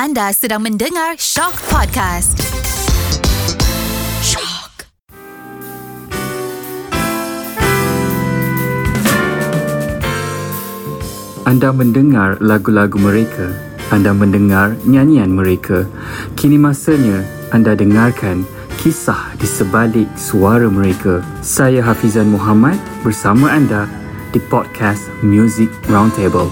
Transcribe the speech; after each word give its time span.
Anda 0.00 0.32
sedang 0.32 0.64
mendengar 0.64 1.20
Shock 1.20 1.60
Podcast. 1.68 2.40
Shock. 4.24 4.88
Anda 11.44 11.68
mendengar 11.76 12.40
lagu-lagu 12.40 12.96
mereka. 12.96 13.52
Anda 13.92 14.16
mendengar 14.16 14.72
nyanyian 14.88 15.36
mereka. 15.36 15.84
Kini 16.32 16.56
masanya 16.56 17.20
anda 17.52 17.76
dengarkan 17.76 18.48
kisah 18.80 19.36
di 19.36 19.44
sebalik 19.44 20.08
suara 20.16 20.72
mereka. 20.72 21.20
Saya 21.44 21.84
Hafizan 21.84 22.32
Muhammad 22.32 22.80
bersama 23.04 23.52
anda 23.52 23.84
di 24.32 24.40
podcast 24.48 25.12
Music 25.20 25.68
Roundtable. 25.92 26.48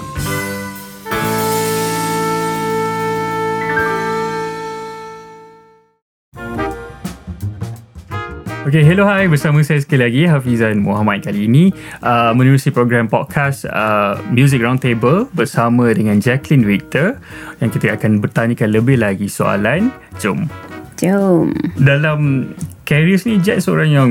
Okay, 8.68 8.84
hello 8.84 9.08
hai 9.08 9.24
bersama 9.32 9.64
saya 9.64 9.80
sekali 9.80 10.04
lagi 10.04 10.22
Hafizan 10.28 10.84
Muhammad 10.84 11.24
kali 11.24 11.48
ini 11.48 11.72
uh, 12.04 12.36
menerusi 12.36 12.68
program 12.68 13.08
podcast 13.08 13.64
uh, 13.64 14.20
Music 14.28 14.60
Roundtable 14.60 15.24
bersama 15.32 15.88
dengan 15.88 16.20
Jacqueline 16.20 16.68
Victor 16.68 17.16
yang 17.64 17.72
kita 17.72 17.96
akan 17.96 18.20
bertanyakan 18.20 18.68
lebih 18.68 19.00
lagi 19.00 19.24
soalan. 19.24 19.88
Jom. 20.20 20.52
Jom. 21.00 21.56
Dalam 21.80 22.52
careers 22.84 23.24
ni 23.24 23.40
Jack 23.40 23.64
seorang 23.64 23.88
yang 23.88 24.10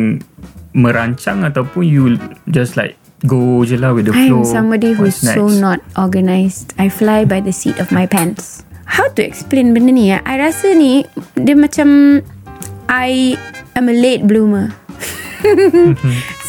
merancang 0.73 1.45
ataupun 1.45 1.85
you 1.85 2.17
just 2.49 2.73
like 2.73 2.97
go 3.29 3.61
je 3.61 3.77
lah 3.77 3.93
with 3.93 4.09
the 4.09 4.15
flow. 4.25 4.41
I'm 4.41 4.49
somebody 4.49 4.97
who's 4.97 5.21
What's 5.21 5.37
so 5.37 5.53
next? 5.53 5.61
not 5.61 5.79
organised. 6.01 6.73
I 6.81 6.89
fly 6.89 7.29
by 7.29 7.45
the 7.45 7.53
seat 7.53 7.77
of 7.77 7.93
my 7.93 8.09
pants. 8.09 8.65
How 8.89 9.05
to 9.05 9.21
explain 9.21 9.77
benda 9.77 9.93
ni 9.93 10.09
ya? 10.09 10.25
I 10.25 10.41
rasa 10.41 10.73
ni 10.73 11.05
dia 11.37 11.53
macam 11.53 12.25
I 12.89 13.37
am 13.77 13.87
a 13.89 13.95
late 13.95 14.25
bloomer. 14.25 14.73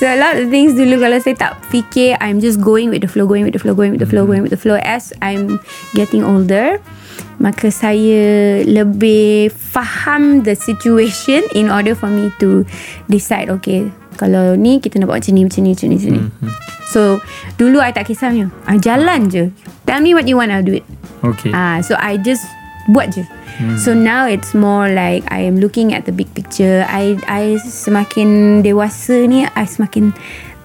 so 0.01 0.09
a 0.09 0.17
lot 0.17 0.41
of 0.41 0.49
things 0.49 0.73
dulu 0.73 0.97
kalau 0.97 1.21
saya 1.21 1.37
tak 1.37 1.53
fikir 1.69 2.17
I'm 2.25 2.41
just 2.41 2.57
going 2.65 2.89
with 2.89 3.05
the 3.05 3.11
flow 3.11 3.29
going 3.29 3.45
with 3.45 3.53
the 3.53 3.61
flow 3.61 3.77
going 3.77 3.93
with 3.93 4.01
the 4.01 4.09
flow 4.09 4.25
going 4.25 4.41
with 4.41 4.57
the 4.57 4.61
flow. 4.61 4.81
As 4.81 5.13
I'm 5.21 5.61
getting 5.93 6.25
older 6.25 6.81
maka 7.39 7.71
saya 7.71 8.63
lebih 8.67 9.53
faham 9.55 10.43
the 10.43 10.59
situation 10.59 11.47
in 11.55 11.71
order 11.71 11.95
for 11.95 12.11
me 12.11 12.35
to 12.43 12.67
decide 13.07 13.47
okay 13.53 13.87
kalau 14.19 14.59
ni 14.59 14.83
kita 14.83 14.99
nak 14.99 15.15
buat 15.15 15.23
macam 15.23 15.33
ni 15.39 15.43
macam 15.47 15.61
ni 15.63 15.71
macam 15.77 15.87
ni 15.87 15.97
macam 16.01 16.13
ni. 16.17 16.23
So 16.91 17.21
dulu 17.61 17.79
I 17.79 17.93
tak 17.93 18.09
kisah 18.11 18.33
punya 18.33 18.49
I 18.67 18.81
jalan 18.81 19.31
je. 19.31 19.53
Tell 19.87 20.01
me 20.01 20.17
what 20.17 20.27
you 20.27 20.41
want 20.41 20.51
I'll 20.51 20.65
do 20.65 20.81
it. 20.81 20.87
Okay. 21.23 21.53
Ah, 21.55 21.79
so 21.85 21.95
I 22.01 22.19
just 22.19 22.43
buat 22.89 23.13
je. 23.13 23.25
So 23.75 23.91
now 23.91 24.31
it's 24.31 24.55
more 24.55 24.87
like 24.87 25.27
I 25.35 25.43
am 25.43 25.59
looking 25.59 25.91
at 25.91 26.07
the 26.07 26.15
big 26.15 26.31
picture. 26.31 26.87
I 26.87 27.19
I 27.27 27.59
semakin 27.59 28.63
dewasa 28.63 29.27
ni 29.27 29.45
I 29.45 29.65
semakin 29.67 30.15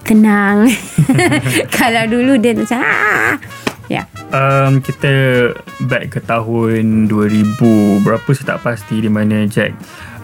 tenang. 0.06 0.70
Kalau 1.76 2.04
dulu 2.06 2.38
dia 2.38 2.54
macam 2.54 2.80
ah. 2.80 3.34
Ya. 3.90 4.00
Yeah. 4.00 4.06
Um, 4.32 4.80
kita 4.80 5.12
back 5.90 6.16
ke 6.16 6.20
tahun 6.24 7.10
2000 7.10 7.60
berapa 8.00 8.28
saya 8.32 8.56
tak 8.56 8.60
pasti 8.64 9.04
di 9.04 9.10
mana 9.12 9.44
Jack 9.44 9.76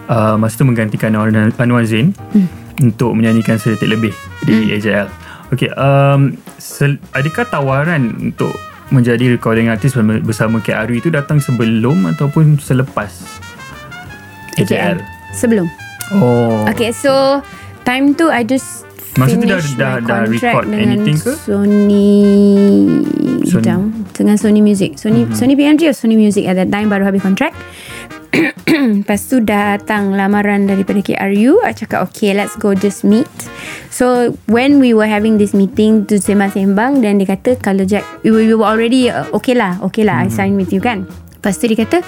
uh, 0.09 0.35
masa 0.35 0.59
tu 0.59 0.65
menggantikan 0.65 1.13
Anwar, 1.13 1.29
Anwar 1.59 1.85
Zain 1.85 2.15
hmm. 2.33 2.47
untuk 2.81 3.13
menyanyikan 3.13 3.61
sedetik 3.61 3.91
lebih 3.91 4.13
di 4.47 4.55
Hmm. 4.65 4.73
AJL. 4.79 5.07
Okay, 5.51 5.67
um, 5.75 6.39
sel- 6.55 7.03
adakah 7.11 7.43
tawaran 7.51 8.15
untuk 8.31 8.55
menjadi 8.91 9.31
recording 9.31 9.71
artist 9.71 9.95
bersama, 9.97 10.59
Aru 10.61 10.99
itu 10.99 11.07
datang 11.07 11.39
sebelum 11.39 12.05
ataupun 12.11 12.59
selepas 12.59 13.09
AJL? 14.59 14.99
Sebelum. 15.31 15.67
Oh. 16.11 16.67
Okay, 16.67 16.91
so 16.91 17.39
time 17.87 18.11
tu 18.13 18.27
I 18.27 18.43
just 18.43 18.83
Masa 19.19 19.35
tu 19.35 19.43
dah- 19.43 19.59
dah- 19.59 19.99
dah 19.99 20.23
contract 20.23 20.39
record 20.39 20.65
anything 20.71 21.19
ke? 21.19 21.35
Sony 21.35 22.07
Sony. 23.43 23.63
Jam, 23.63 23.91
dengan 24.15 24.39
Sony 24.39 24.63
Music. 24.63 24.95
Sony 24.95 25.27
mm-hmm. 25.27 25.35
Sony 25.35 25.53
PMG 25.59 25.81
or 25.91 25.95
Sony 25.95 26.15
Music 26.15 26.47
at 26.47 26.55
that 26.55 26.71
time 26.71 26.87
baru 26.87 27.03
habis 27.03 27.19
kontrak. 27.19 27.51
Lepas 29.03 29.27
tu 29.27 29.43
datang 29.43 30.15
lamaran 30.15 30.63
daripada 30.63 31.03
KRU 31.03 31.59
I 31.61 31.75
cakap 31.75 32.07
okay 32.09 32.31
let's 32.31 32.55
go 32.55 32.71
just 32.71 33.03
meet 33.03 33.27
So 33.91 34.35
when 34.47 34.79
we 34.79 34.95
were 34.95 35.07
having 35.07 35.35
this 35.35 35.51
meeting 35.51 36.07
Tu 36.07 36.17
sembang-sembang 36.17 37.03
Dan 37.03 37.19
dia 37.19 37.27
kata 37.35 37.59
Kalau 37.59 37.83
Jack 37.83 38.07
We, 38.23 38.31
we 38.31 38.55
were 38.55 38.67
already 38.67 39.11
uh, 39.11 39.27
Okay 39.35 39.53
lah 39.53 39.77
Okay 39.91 40.07
lah 40.07 40.23
mm-hmm. 40.23 40.33
I 40.33 40.37
sign 40.37 40.55
with 40.55 40.71
you 40.71 40.79
kan 40.79 41.07
Lepas 41.39 41.59
tu 41.59 41.67
dia 41.67 41.83
kata 41.83 41.99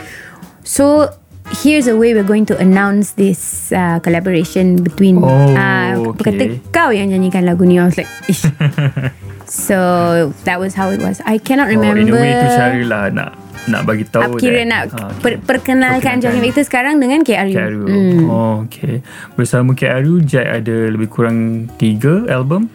So 0.64 1.12
Here's 1.60 1.92
a 1.92 1.94
way 2.00 2.16
we're 2.16 2.26
going 2.26 2.48
to 2.50 2.58
announce 2.58 3.20
this 3.20 3.70
uh, 3.76 4.00
collaboration 4.00 4.80
between 4.80 5.20
Oh, 5.20 5.28
uh, 5.28 6.16
okay. 6.16 6.24
Kata 6.32 6.44
kau 6.72 6.90
yang 6.96 7.12
nyanyikan 7.12 7.44
lagu 7.44 7.68
ni 7.68 7.78
I 7.78 7.92
was 7.92 8.00
like 8.00 8.10
Ish. 8.32 8.48
So 9.44 10.32
that 10.48 10.58
was 10.58 10.72
how 10.74 10.90
it 10.96 11.04
was 11.04 11.20
I 11.28 11.38
cannot 11.38 11.68
remember 11.68 12.00
Oh, 12.00 12.08
in 12.08 12.10
a 12.10 12.16
way 12.16 12.32
tu 12.32 12.48
cara 12.48 12.82
lah 12.88 13.04
nak 13.12 13.43
nak 13.70 13.82
bagi 13.88 14.06
tahu 14.08 14.38
Kira 14.40 14.64
that- 14.64 14.70
nak 14.70 14.84
okay. 14.92 15.12
per, 15.22 15.34
perkenalkan 15.44 16.20
Jackie 16.20 16.44
Victor 16.44 16.64
sekarang 16.68 17.00
dengan 17.00 17.24
KRU. 17.24 17.54
Kak 17.56 17.66
Aru. 17.70 17.84
Hmm. 17.88 18.24
Oh, 18.28 18.56
okay. 18.68 19.02
Bersama 19.40 19.72
Kak 19.74 20.04
Aru, 20.04 20.20
Jack 20.24 20.64
ada 20.64 20.76
lebih 20.92 21.08
kurang 21.08 21.70
tiga 21.80 22.28
album. 22.28 22.68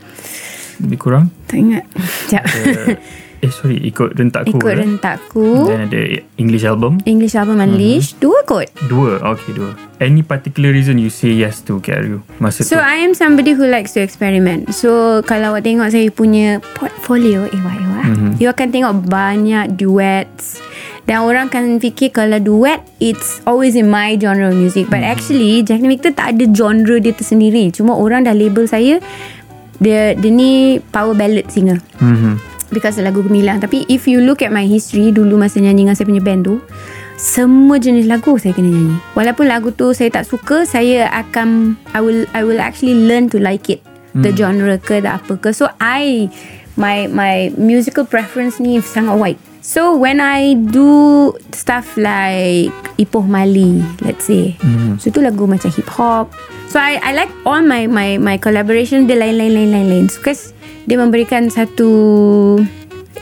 Lebih 0.79 0.99
kurang. 0.99 1.35
Tak 1.51 1.59
ingat. 1.59 1.85
Sekejap. 2.29 2.45
Eh, 3.39 3.53
sorry. 3.55 3.79
Ikut 3.87 4.19
rentakku. 4.19 4.59
Ikut 4.59 4.73
eh? 4.75 4.79
rentakku. 4.83 5.71
Dan 5.71 5.87
ada 5.87 6.01
English 6.43 6.67
album. 6.67 6.99
English 7.07 7.39
album 7.39 7.63
Unleashed. 7.63 8.19
Dua 8.19 8.43
kot. 8.43 8.67
Dua. 8.91 9.23
Okay, 9.35 9.55
dua. 9.55 9.79
Any 10.03 10.27
particular 10.27 10.75
reason 10.75 10.99
you 10.99 11.11
say 11.11 11.31
yes 11.35 11.63
to 11.63 11.79
Kak 11.79 12.03
Aru 12.03 12.19
masa 12.43 12.67
So 12.67 12.79
tu? 12.79 12.83
I 12.83 13.03
am 13.07 13.15
somebody 13.15 13.55
who 13.55 13.71
likes 13.71 13.95
to 13.95 14.03
experiment. 14.03 14.75
So 14.75 15.23
kalau 15.23 15.55
awak 15.55 15.63
tengok 15.63 15.87
saya 15.91 16.11
punya 16.11 16.59
portfolio 16.75 17.47
ewa-ewa, 17.47 18.01
mm-hmm. 18.11 18.33
you 18.43 18.51
akan 18.51 18.69
tengok 18.75 18.95
banyak 19.07 19.71
duets. 19.79 20.59
Dan 21.09 21.25
orang 21.25 21.49
akan 21.49 21.81
fikir 21.81 22.13
kalau 22.13 22.37
duet 22.37 22.85
it's 23.01 23.41
always 23.49 23.73
in 23.73 23.89
my 23.89 24.13
genre 24.21 24.53
of 24.53 24.57
music. 24.61 24.93
But 24.93 25.01
mm-hmm. 25.01 25.15
actually 25.17 25.53
Jackie 25.65 25.89
Victor 25.89 26.13
tak 26.13 26.37
ada 26.37 26.45
genre 26.53 27.01
dia 27.01 27.17
tersendiri. 27.17 27.73
Cuma 27.73 27.97
orang 27.97 28.29
dah 28.29 28.37
label 28.37 28.69
saya 28.69 29.01
dia 29.81 30.13
dia 30.13 30.31
ni 30.31 30.77
power 30.93 31.17
ballad 31.17 31.49
singer. 31.49 31.81
Mm-hmm. 31.97 32.59
Because 32.69 33.01
lagu 33.01 33.25
gemilang 33.25 33.65
Tapi 33.65 33.89
if 33.89 34.05
you 34.05 34.21
look 34.21 34.45
at 34.45 34.53
my 34.53 34.69
history 34.69 35.09
Dulu 35.09 35.41
masa 35.41 35.57
nyanyi 35.57 35.89
dengan 35.89 35.97
saya 35.97 36.05
punya 36.05 36.21
band 36.21 36.45
tu 36.45 36.61
Semua 37.17 37.81
jenis 37.81 38.05
lagu 38.05 38.37
saya 38.37 38.53
kena 38.53 38.69
nyanyi 38.69 39.01
Walaupun 39.17 39.49
lagu 39.49 39.73
tu 39.73 39.97
saya 39.97 40.13
tak 40.13 40.29
suka 40.29 40.69
Saya 40.69 41.09
akan 41.09 41.81
I 41.97 42.01
will 42.05 42.29
I 42.37 42.45
will 42.45 42.61
actually 42.61 43.09
learn 43.09 43.33
to 43.33 43.41
like 43.41 43.73
it 43.73 43.81
The 44.13 44.37
genre 44.37 44.77
ke 44.77 45.01
The 45.01 45.17
apa 45.17 45.41
ke 45.41 45.49
So 45.57 45.73
I 45.81 46.29
My 46.77 47.09
my 47.09 47.57
musical 47.57 48.05
preference 48.05 48.61
ni 48.61 48.85
Sangat 48.85 49.17
wide 49.17 49.48
So 49.61 49.97
when 49.99 50.23
I 50.23 50.55
do 50.55 51.35
Stuff 51.53 51.99
like 51.99 52.71
Ipoh 52.97 53.27
Mali 53.27 53.83
Let's 54.01 54.31
say 54.31 54.57
mm. 54.59 54.97
So 55.03 55.11
tu 55.11 55.21
lagu 55.21 55.45
macam 55.45 55.69
hip 55.75 55.91
hop 55.91 56.31
So 56.69 56.77
I 56.77 57.01
I 57.01 57.17
like 57.17 57.33
all 57.49 57.65
my 57.65 57.89
my 57.89 58.21
my 58.21 58.37
collaboration 58.37 59.09
dia 59.09 59.17
lain-lain 59.17 59.57
lain-lain 59.57 59.87
lain. 59.89 60.05
So, 60.13 60.21
Because 60.21 60.53
dia 60.85 61.01
memberikan 61.01 61.49
satu 61.49 61.89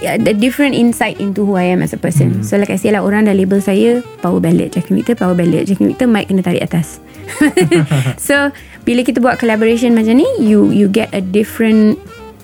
a 0.03 0.35
different 0.35 0.75
insight 0.75 1.17
into 1.23 1.47
who 1.47 1.55
I 1.55 1.71
am 1.71 1.81
as 1.81 1.95
a 1.95 2.01
person. 2.01 2.43
Mm. 2.43 2.45
So 2.45 2.59
like 2.59 2.75
I 2.75 2.77
say 2.77 2.91
lah 2.91 3.07
orang 3.07 3.31
dah 3.31 3.35
label 3.39 3.63
saya 3.63 4.03
power 4.19 4.43
ballad 4.43 4.75
Jackie 4.75 4.99
Victor 4.99 5.15
power 5.15 5.39
ballad 5.39 5.71
Jackie 5.71 5.95
Victor 5.95 6.11
mic 6.11 6.27
kena 6.27 6.43
tarik 6.43 6.67
atas. 6.67 6.99
so 8.27 8.51
bila 8.83 9.07
kita 9.07 9.23
buat 9.23 9.39
collaboration 9.39 9.95
macam 9.95 10.19
ni 10.19 10.27
you 10.43 10.75
you 10.75 10.91
get 10.91 11.11
a 11.15 11.23
different 11.23 11.99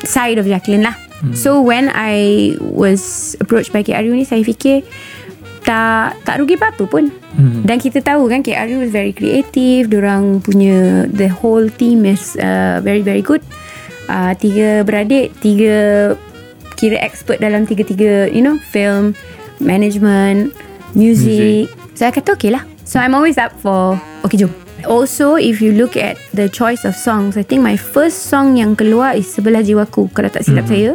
side 0.07 0.39
of 0.39 0.47
Jacqueline 0.47 0.87
lah. 0.87 0.95
Mm. 1.23 1.39
So 1.39 1.63
when 1.63 1.87
I 1.95 2.55
was 2.59 3.35
approached 3.39 3.71
by 3.71 3.87
KRU 3.87 4.11
ni 4.11 4.27
saya 4.27 4.43
fikir 4.43 4.83
tak 5.63 6.19
tak 6.27 6.43
rugi 6.43 6.59
apa-apa 6.59 6.85
pun. 6.91 7.15
Hmm. 7.39 7.63
Dan 7.63 7.79
kita 7.79 8.03
tahu 8.03 8.27
kan 8.27 8.43
KRU 8.43 8.83
is 8.83 8.91
very 8.91 9.15
creative, 9.15 9.89
orang 9.95 10.43
punya 10.43 11.07
the 11.09 11.31
whole 11.31 11.71
team 11.71 12.03
is 12.03 12.35
uh, 12.37 12.83
very 12.83 13.01
very 13.01 13.23
good. 13.23 13.41
Uh, 14.11 14.35
tiga 14.37 14.83
beradik, 14.83 15.31
tiga 15.39 16.13
kira 16.75 16.99
expert 16.99 17.39
dalam 17.39 17.63
tiga-tiga 17.63 18.27
you 18.35 18.43
know 18.43 18.59
film, 18.75 19.15
management, 19.63 20.51
music. 20.99 21.71
music. 21.71 21.95
So 21.95 22.11
I 22.11 22.13
kata 22.13 22.35
okay 22.35 22.51
lah. 22.51 22.67
So 22.83 22.99
I'm 22.99 23.15
always 23.15 23.39
up 23.39 23.55
for 23.63 23.95
okay 24.27 24.43
jom. 24.43 24.51
Also 24.87 25.39
if 25.39 25.63
you 25.63 25.73
look 25.75 25.95
at 25.97 26.19
the 26.35 26.49
choice 26.49 26.85
of 26.85 26.95
songs, 26.97 27.37
I 27.39 27.45
think 27.47 27.63
my 27.63 27.79
first 27.79 28.31
song 28.31 28.59
yang 28.59 28.75
keluar 28.75 29.15
is 29.15 29.31
Sebelah 29.31 29.63
Jiwaku 29.63 30.11
kalau 30.13 30.29
tak 30.29 30.47
silap 30.47 30.67
hmm. 30.67 30.73
saya. 30.73 30.91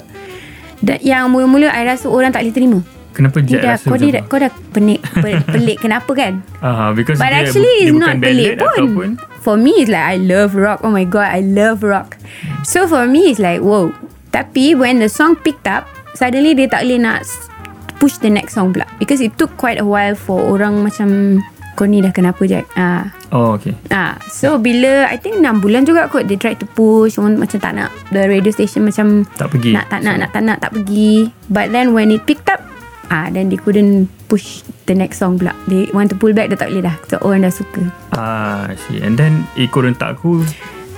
Dan 0.78 0.98
yang 1.02 1.34
mula-mula 1.34 1.74
I 1.74 1.88
rasa 1.88 2.06
orang 2.12 2.30
tak 2.30 2.46
boleh 2.46 2.56
terima. 2.56 2.80
Kenapa 3.18 3.42
Jack 3.42 3.50
Tidak, 3.50 3.74
rasa 3.82 3.86
kau, 3.90 3.98
dia, 3.98 4.22
kau 4.30 4.38
dah 4.38 4.52
pelik, 4.70 5.02
pelik, 5.58 5.78
kenapa 5.82 6.12
kan? 6.14 6.46
Aha, 6.62 6.94
because 6.94 7.18
But 7.18 7.34
dia, 7.34 7.50
actually 7.50 7.76
dia 7.82 7.90
it's 7.90 7.96
bukan 7.98 8.06
not 8.06 8.16
pelik 8.22 8.52
pun. 8.62 8.78
Ataupun 8.78 9.10
For 9.42 9.56
me 9.58 9.82
it's 9.82 9.90
like 9.90 10.06
I 10.06 10.22
love 10.22 10.54
rock. 10.54 10.86
Oh 10.86 10.94
my 10.94 11.08
god, 11.08 11.34
I 11.34 11.42
love 11.42 11.82
rock. 11.82 12.20
So 12.62 12.86
for 12.86 13.10
me 13.10 13.34
it's 13.34 13.42
like 13.42 13.66
wow. 13.66 13.90
Tapi 14.30 14.78
when 14.78 15.02
the 15.02 15.10
song 15.10 15.34
picked 15.40 15.66
up, 15.66 15.90
suddenly 16.14 16.54
dia 16.54 16.70
tak 16.70 16.86
boleh 16.86 17.00
nak 17.02 17.26
push 17.98 18.22
the 18.22 18.30
next 18.30 18.54
song 18.54 18.70
pula 18.74 18.86
because 19.02 19.22
it 19.22 19.34
took 19.42 19.50
quite 19.58 19.82
a 19.82 19.86
while 19.86 20.14
for 20.14 20.38
orang 20.38 20.86
macam 20.86 21.42
kau 21.74 21.90
ni 21.90 22.02
dah 22.02 22.14
kenapa 22.14 22.46
Jack 22.46 22.70
ah 22.78 23.10
Oh 23.28 23.60
okay. 23.60 23.76
Ah, 23.92 24.16
so 24.26 24.56
bila 24.56 25.04
I 25.06 25.20
think 25.20 25.44
6 25.44 25.60
bulan 25.60 25.84
juga 25.84 26.08
kot 26.08 26.32
They 26.32 26.40
tried 26.40 26.64
to 26.64 26.68
push 26.70 27.20
Orang 27.20 27.36
macam 27.36 27.60
tak 27.60 27.76
nak 27.76 27.92
The 28.08 28.24
radio 28.24 28.52
station 28.52 28.88
macam 28.88 29.28
Tak 29.36 29.52
pergi. 29.52 29.76
Nak 29.76 29.92
tak 29.92 30.00
nak 30.00 30.16
Nak 30.16 30.30
tak 30.32 30.44
nak 30.44 30.58
tak 30.64 30.72
pergi. 30.72 31.28
But 31.52 31.76
then 31.76 31.92
when 31.92 32.08
it 32.08 32.24
picked 32.24 32.48
up 32.48 32.64
Ah, 33.08 33.28
Then 33.28 33.52
they 33.52 33.60
couldn't 33.60 34.08
push 34.28 34.64
The 34.88 34.96
next 34.96 35.20
song 35.20 35.36
pula. 35.36 35.52
They 35.68 35.92
want 35.92 36.08
to 36.12 36.16
pull 36.16 36.32
back 36.32 36.48
Dah 36.48 36.60
tak 36.60 36.72
boleh 36.72 36.88
dah 36.88 36.96
So 37.08 37.20
orang 37.20 37.44
dah 37.44 37.52
suka. 37.52 37.84
Ah, 38.16 38.72
I 38.72 38.80
see. 38.88 39.04
And 39.04 39.20
then 39.20 39.44
ikut 39.60 39.84
rentak 39.84 40.16
aku? 40.16 40.48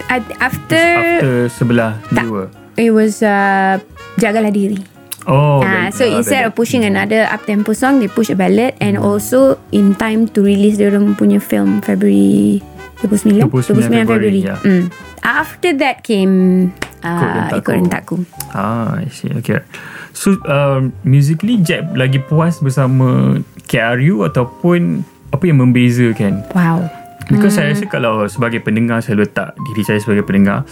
I, 0.06 0.22
After, 0.38 0.78
after 0.78 1.34
sebelah 1.50 1.98
Tak. 2.14 2.30
dua. 2.30 2.44
It 2.78 2.94
was 2.94 3.26
uh, 3.26 3.82
Jagalah 4.18 4.54
diri 4.54 4.99
Oh, 5.30 5.62
Ah, 5.62 5.88
ballad- 5.88 5.94
so 5.94 6.04
ah, 6.04 6.18
instead 6.18 6.42
of 6.44 6.58
pushing 6.58 6.82
another 6.82 7.30
up 7.30 7.46
tempo 7.46 7.72
song, 7.72 8.02
they 8.02 8.10
push 8.10 8.34
a 8.34 8.36
ballad 8.36 8.74
and 8.82 8.98
also 8.98 9.62
in 9.70 9.94
time 9.94 10.26
to 10.34 10.42
release 10.42 10.82
their 10.82 10.92
own 10.98 11.14
punya 11.14 11.38
film 11.38 11.86
February 11.86 12.66
29 13.06 13.48
29 13.48 14.10
February, 14.10 14.44
yeah. 14.44 14.60
Mm. 14.60 14.90
After 15.22 15.72
that 15.78 16.02
came 16.04 16.68
uh, 17.06 17.48
Ikut 17.54 17.72
rentakku. 17.72 18.26
Ah, 18.52 19.00
I 19.00 19.08
see. 19.08 19.32
Okay. 19.40 19.64
So, 20.12 20.36
um, 20.50 20.92
musically 21.06 21.62
Jack 21.62 21.88
lagi 21.96 22.20
puas 22.20 22.60
bersama 22.60 23.40
KRU 23.70 24.26
ataupun 24.28 25.06
apa 25.30 25.44
yang 25.46 25.62
membezakan? 25.62 26.44
Wow. 26.52 26.90
Because 27.30 27.62
saya 27.62 27.70
rasa 27.72 27.86
kalau 27.86 28.26
sebagai 28.26 28.58
pendengar 28.66 29.06
saya 29.06 29.22
letak 29.22 29.54
diri 29.70 29.86
saya 29.86 30.02
sebagai 30.02 30.26
pendengar 30.26 30.66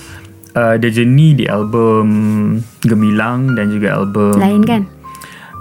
uh, 0.58 0.76
the 0.76 0.90
journey 0.90 1.32
di 1.32 1.46
album 1.46 2.10
Gemilang 2.82 3.54
dan 3.54 3.70
juga 3.70 3.94
album 3.96 4.34
Lain 4.36 4.66
kan? 4.66 4.82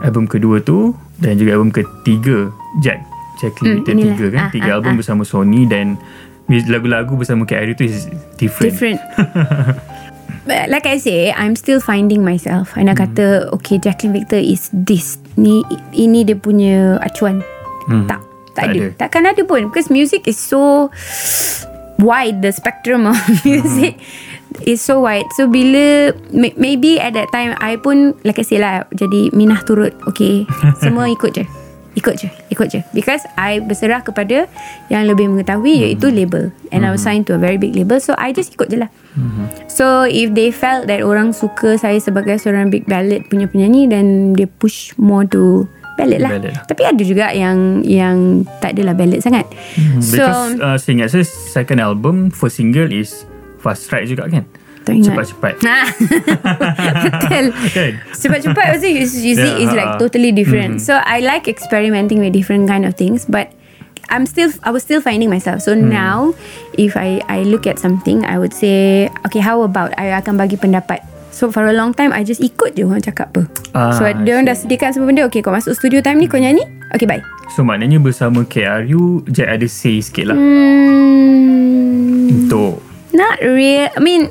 album 0.01 0.25
kedua 0.25 0.61
tu 0.61 0.93
dan 1.19 1.37
juga 1.37 1.57
album 1.57 1.69
ketiga 1.71 2.49
Jack 2.81 3.01
Jacqueline 3.37 3.81
Hmm, 3.81 3.85
hmm, 3.85 3.93
inilah. 3.93 4.17
tiga 4.17 4.27
kan 4.31 4.43
Ah, 4.43 4.51
tiga 4.51 4.69
ah, 4.71 4.77
album 4.77 4.93
ah. 4.93 4.99
bersama 4.99 5.23
Sony 5.23 5.65
dan 5.65 6.01
lagu-lagu 6.49 7.13
bersama 7.13 7.43
KRU 7.43 7.75
tu 7.75 7.85
is 7.85 8.09
different, 8.37 8.73
Different. 8.73 8.99
But 10.47 10.71
like 10.71 10.87
I 10.87 10.97
say, 10.97 11.35
I'm 11.35 11.59
still 11.59 11.83
finding 11.83 12.23
myself. 12.23 12.79
Ana 12.79 12.95
kata, 12.95 13.51
okay, 13.51 13.83
Jacqueline 13.83 14.15
Victor 14.15 14.39
is 14.39 14.71
this. 14.71 15.19
Ni 15.35 15.67
ini 15.91 16.23
dia 16.23 16.39
punya 16.39 17.03
acuan. 17.03 17.43
Hmm. 17.91 18.07
Tak, 18.07 18.23
tak, 18.55 18.55
Tak 18.55 18.65
ada. 18.71 18.79
ada. 18.79 18.87
Takkan 18.95 19.23
ada 19.27 19.43
pun 19.43 19.67
because 19.67 19.91
music 19.91 20.23
is 20.25 20.39
so 20.39 20.87
wide 21.99 22.41
the 22.41 22.55
spectrum 22.55 23.11
of 23.11 23.19
music 23.43 23.99
is 24.63 24.81
so 24.81 25.01
wide. 25.01 25.27
So 25.35 25.45
bila 25.45 26.15
may- 26.31 26.57
maybe 26.57 26.97
at 26.97 27.13
that 27.13 27.29
time 27.29 27.53
I 27.59 27.77
pun 27.77 28.17
like 28.23 28.39
I 28.39 28.45
say 28.45 28.57
lah 28.57 28.89
jadi 28.91 29.33
minah 29.33 29.61
turut. 29.63 29.93
Okay, 30.07 30.47
semua 30.83 31.07
ikut 31.07 31.35
je. 31.35 31.45
Ikut 31.97 32.13
je. 32.13 32.29
Ikut 32.53 32.69
je. 32.69 32.85
Because 32.93 33.25
I 33.41 33.57
berserah 33.57 34.05
kepada 34.05 34.45
Yang 34.93 35.17
lebih 35.17 35.33
mengetahui 35.33 35.81
Iaitu 35.81 36.13
label. 36.13 36.53
And 36.69 36.85
I 36.85 36.93
was 36.93 37.01
signed 37.01 37.25
to 37.25 37.33
a 37.33 37.41
very 37.41 37.57
big 37.57 37.73
label. 37.73 38.05
So 38.05 38.13
I 38.21 38.37
just 38.37 38.53
ikut 38.53 38.69
je 38.69 38.85
lah. 38.85 38.93
So 39.65 40.05
if 40.05 40.37
they 40.37 40.53
felt 40.53 40.93
that 40.93 41.01
Orang 41.01 41.33
suka 41.33 41.81
saya 41.81 41.97
Sebagai 41.97 42.37
seorang 42.37 42.69
big 42.69 42.85
ballad 42.85 43.25
Punya 43.33 43.49
penyanyi 43.49 43.89
Then 43.89 44.37
they 44.37 44.45
push 44.45 44.93
more 45.01 45.25
to 45.33 45.65
Ballad 45.97 46.21
lah. 46.21 46.37
Ballad 46.37 46.53
lah. 46.53 46.63
Tapi 46.69 46.83
ada 46.85 47.01
juga 47.01 47.33
yang 47.33 47.81
Yang 47.81 48.45
tak 48.61 48.77
adalah 48.77 48.93
ballad 48.93 49.25
sangat. 49.25 49.49
Hmm, 49.73 50.05
So 50.05 50.21
Because 50.21 50.61
uh, 50.61 50.77
saya 50.77 51.09
saya 51.09 51.25
second 51.25 51.81
album 51.81 52.29
first 52.29 52.61
single 52.61 52.93
is 52.93 53.25
Fast 53.67 53.91
Ride 53.91 54.07
juga 54.07 54.31
kan 54.31 54.47
Tak 54.87 54.95
ingat. 54.95 55.11
Cepat-cepat 55.11 55.53
Nah, 55.67 55.87
betul. 57.11 57.45
Kan? 57.75 57.93
Cepat-cepat 58.15 58.65
also 58.71 58.87
you, 58.87 59.03
you 59.03 59.35
see 59.35 59.35
Yeah, 59.35 59.59
is 59.59 59.75
like 59.75 59.91
uh-uh. 59.91 59.99
totally 59.99 60.31
different. 60.31 60.79
So 60.79 60.95
I 60.95 61.19
like 61.19 61.51
experimenting 61.51 62.23
with 62.23 62.31
different 62.31 62.71
kind 62.71 62.87
of 62.87 62.95
things, 62.95 63.27
but 63.27 63.51
I'm 64.07 64.31
still 64.31 64.55
I 64.63 64.71
was 64.71 64.87
still 64.87 65.03
finding 65.03 65.27
myself. 65.27 65.67
So 65.67 65.75
now, 65.75 66.39
if 66.79 66.95
I 66.95 67.19
I 67.27 67.43
look 67.43 67.67
at 67.67 67.83
something, 67.83 68.23
I 68.23 68.39
would 68.39 68.55
say, 68.55 69.11
okay, 69.27 69.43
how 69.43 69.67
about 69.67 69.91
I 69.99 70.15
akan 70.15 70.39
bagi 70.39 70.55
pendapat. 70.55 71.03
So 71.35 71.51
for 71.51 71.67
a 71.67 71.75
long 71.75 71.91
time, 71.91 72.15
I 72.15 72.23
just 72.23 72.39
ikut 72.39 72.79
je 72.79 72.87
orang 72.87 73.03
cakap 73.03 73.35
apa. 73.35 73.43
Ah, 73.75 73.91
so 73.93 74.07
dia 74.23 74.39
orang 74.39 74.47
dah 74.47 74.55
sediakan 74.55 74.95
semua 74.95 75.11
benda. 75.11 75.27
Okay, 75.27 75.43
kau 75.43 75.51
masuk 75.51 75.75
studio 75.75 75.99
time 75.99 76.23
ni, 76.23 76.31
kau 76.31 76.39
nyanyi. 76.39 76.63
Okay, 76.95 77.05
bye. 77.05 77.21
So 77.53 77.67
maknanya 77.67 77.99
bersama 77.99 78.47
KRU 78.47 79.27
Jack 79.27 79.51
ada 79.51 79.67
say 79.67 79.99
sikit 79.99 80.31
lah 80.31 80.39
Hmm, 80.39 82.31
Untuk 82.31 82.79
Not 83.17 83.41
real 83.41 83.89
I 83.97 84.01
mean 84.05 84.29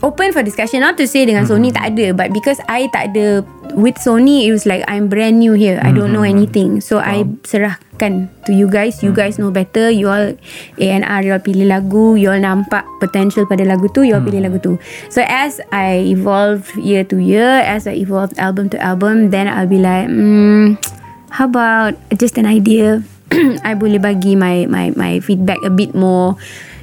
Open 0.00 0.32
for 0.32 0.40
discussion. 0.40 0.80
Not 0.80 0.96
to 0.96 1.04
say 1.04 1.28
dengan 1.28 1.44
Sony 1.44 1.68
tak 1.68 1.92
ada 1.92 2.16
But 2.16 2.32
because 2.32 2.56
I 2.72 2.88
tak 2.88 3.12
ada 3.12 3.44
With 3.76 4.00
Sony 4.00 4.48
It 4.48 4.56
was 4.56 4.64
like 4.64 4.80
I'm 4.88 5.12
brand 5.12 5.44
new 5.44 5.52
here. 5.52 5.76
I 5.84 5.92
don't 5.92 6.16
know 6.16 6.24
anything. 6.24 6.80
So 6.80 7.04
I 7.04 7.28
serahkan 7.44 8.32
To 8.48 8.50
you 8.56 8.64
guys. 8.64 9.04
You 9.04 9.12
guys 9.12 9.36
know 9.36 9.52
better. 9.52 9.92
You 9.92 10.08
all 10.08 10.32
A&R 10.80 11.20
You 11.20 11.36
all 11.36 11.44
pilih 11.44 11.68
lagu. 11.68 12.16
You 12.16 12.32
all 12.32 12.40
nampak 12.40 12.88
Potential 12.96 13.44
pada 13.44 13.68
lagu 13.68 13.92
tu. 13.92 14.00
You 14.00 14.16
all 14.16 14.24
pilih 14.24 14.48
lagu 14.48 14.56
tu. 14.56 14.80
So 15.12 15.20
as 15.20 15.60
I 15.68 16.08
evolve 16.08 16.72
Year 16.80 17.04
to 17.12 17.20
year 17.20 17.60
As 17.60 17.84
I 17.84 18.00
evolve 18.00 18.32
Album 18.40 18.72
to 18.72 18.80
album 18.80 19.28
Then 19.28 19.52
I'll 19.52 19.68
be 19.68 19.84
like 19.84 20.08
hmm, 20.08 20.80
How 21.28 21.44
about 21.44 22.00
Just 22.16 22.40
an 22.40 22.48
idea? 22.48 23.04
I 23.68 23.78
boleh 23.78 24.02
bagi 24.02 24.34
my 24.34 24.66
my 24.66 24.90
my 24.98 25.22
feedback 25.22 25.62
a 25.62 25.70
bit 25.70 25.94
more 25.94 26.34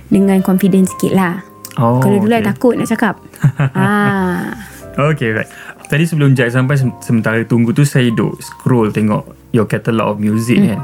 dengan 0.08 0.40
confidence 0.40 0.92
sikit 0.92 1.14
lah. 1.14 1.44
Oh, 1.76 2.00
Kalau 2.00 2.18
dulu 2.20 2.32
I 2.32 2.40
okay. 2.40 2.48
takut 2.48 2.74
nak 2.74 2.88
cakap. 2.88 3.16
ah. 3.78 4.50
Okay 4.98 5.30
right 5.30 5.46
Tadi 5.88 6.04
sebelum 6.04 6.34
Jack 6.34 6.50
sampai 6.50 6.74
sem- 6.74 6.98
Sementara 7.00 7.38
tunggu 7.44 7.70
tu 7.70 7.86
Saya 7.86 8.10
duk 8.10 8.42
scroll 8.42 8.90
tengok 8.90 9.24
Your 9.52 9.64
catalogue 9.64 10.10
of 10.10 10.20
music 10.20 10.58
Hmm. 10.58 10.68
kan 10.68 10.80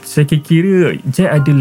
Saya 0.00 0.24
kira 0.24 0.96
Jack 1.04 1.28
ada 1.36 1.52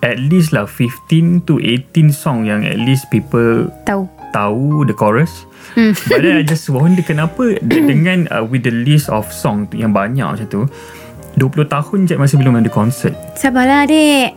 At 0.00 0.16
least 0.16 0.50
lah 0.50 0.64
15 0.64 1.44
to 1.44 1.60
18 1.60 2.08
song 2.08 2.48
Yang 2.48 2.60
at 2.66 2.78
least 2.78 3.04
people 3.06 3.68
Tahu. 3.84 4.08
Tahu 4.32 4.88
the 4.88 4.96
chorus 4.96 5.44
Hmm. 5.72 5.92
But 6.04 6.20
then 6.20 6.34
I 6.34 6.44
just 6.48 6.66
wonder 6.66 7.04
Kenapa 7.04 7.60
de- 7.60 7.84
Dengan 7.92 8.26
uh, 8.28 8.42
With 8.42 8.64
the 8.64 8.72
list 8.72 9.06
of 9.06 9.28
song 9.28 9.68
Yang 9.70 9.92
banyak 9.92 10.24
macam 10.26 10.46
tu 10.48 10.62
20 11.36 11.64
tahun 11.64 11.98
Jack 12.04 12.18
masih 12.20 12.36
belum 12.36 12.60
ada 12.60 12.68
konsert 12.68 13.16
Sabarlah 13.34 13.88
dek. 13.88 14.36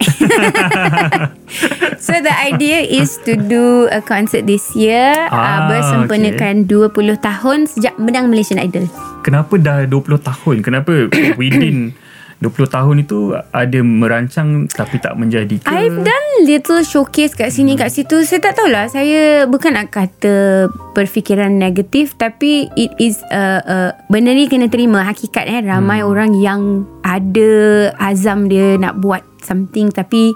so 2.05 2.15
the 2.15 2.31
idea 2.31 2.81
is 2.81 3.19
to 3.27 3.35
do 3.35 3.91
a 3.91 3.99
concert 3.99 4.47
this 4.47 4.63
year 4.73 5.11
Ah, 5.29 5.35
uh, 5.35 5.59
bersempurnakan 5.75 6.65
20 6.67 7.19
tahun 7.19 7.67
sejak 7.67 7.93
menang 7.99 8.31
Malaysian 8.31 8.61
Idol. 8.61 8.87
Kenapa 9.25 9.57
dah 9.59 9.83
20 9.89 10.21
tahun 10.21 10.55
Kenapa 10.63 11.09
within 11.35 11.91
20 12.43 12.67
tahun 12.67 12.95
itu 13.03 13.31
Ada 13.55 13.79
merancang 13.79 14.67
Tapi 14.67 14.99
tak 14.99 15.15
menjadi 15.15 15.55
ke 15.59 15.67
I've 15.71 16.03
done 16.03 16.25
little 16.45 16.85
showcase 16.85 17.33
kat 17.33 17.49
sini 17.49 17.73
kat 17.75 17.89
situ. 17.89 18.21
Saya 18.23 18.39
tak 18.39 18.61
tahulah. 18.61 18.85
Saya 18.87 19.49
bukan 19.49 19.73
nak 19.75 19.89
kata 19.91 20.69
berfikiran 20.93 21.57
negatif 21.57 22.15
tapi 22.15 22.69
it 22.77 22.93
is 23.01 23.19
a, 23.33 23.59
a 23.65 23.77
benda 24.07 24.31
ni 24.31 24.47
kena 24.47 24.69
terima 24.71 25.03
hakikat 25.03 25.43
eh 25.49 25.59
ramai 25.65 25.99
hmm. 25.99 26.07
orang 26.07 26.31
yang 26.39 26.61
ada 27.03 27.91
azam 27.99 28.47
dia 28.47 28.79
nak 28.79 29.01
buat 29.01 29.25
something 29.43 29.91
tapi 29.91 30.31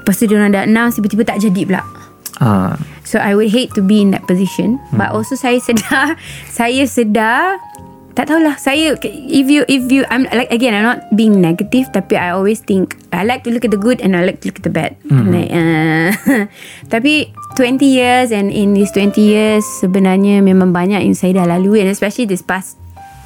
lepas 0.00 0.14
tu 0.16 0.24
dia 0.24 0.40
orang 0.40 0.54
dah 0.54 0.64
announce 0.64 0.96
tiba-tiba 0.96 1.28
tak 1.28 1.42
jadi 1.42 1.62
pula. 1.68 1.82
ah, 2.40 2.74
So 3.04 3.16
I 3.20 3.32
would 3.32 3.48
hate 3.48 3.72
to 3.76 3.82
be 3.84 4.04
in 4.04 4.12
that 4.16 4.24
position 4.24 4.80
hmm. 4.80 4.96
but 4.96 5.12
also 5.12 5.36
saya 5.36 5.60
sedar 5.60 6.16
saya 6.58 6.88
sedar 6.88 7.60
tak 8.18 8.34
tahulah 8.34 8.58
saya 8.58 8.98
if 9.30 9.46
you 9.46 9.62
if 9.70 9.86
you 9.94 10.02
I'm 10.10 10.26
like 10.34 10.50
again 10.50 10.74
I'm 10.74 10.82
not 10.82 11.06
being 11.14 11.38
negative 11.38 11.86
tapi 11.94 12.18
I 12.18 12.34
always 12.34 12.58
think 12.58 12.98
I 13.14 13.22
like 13.22 13.46
to 13.46 13.54
look 13.54 13.62
at 13.62 13.70
the 13.70 13.78
good 13.78 14.02
and 14.02 14.18
I 14.18 14.26
like 14.26 14.42
to 14.42 14.50
look 14.50 14.58
at 14.58 14.66
the 14.66 14.74
bad 14.74 14.98
mm-hmm. 15.06 15.30
like, 15.30 15.50
uh, 15.54 16.10
tapi 16.92 17.30
20 17.54 17.78
years 17.78 18.34
and 18.34 18.50
in 18.50 18.74
these 18.74 18.90
20 18.90 19.14
years 19.22 19.62
sebenarnya 19.78 20.42
memang 20.42 20.74
banyak 20.74 20.98
yang 20.98 21.14
saya 21.14 21.38
dah 21.38 21.46
lalui 21.46 21.78
and 21.78 21.94
especially 21.94 22.26
this 22.26 22.42
past 22.42 22.74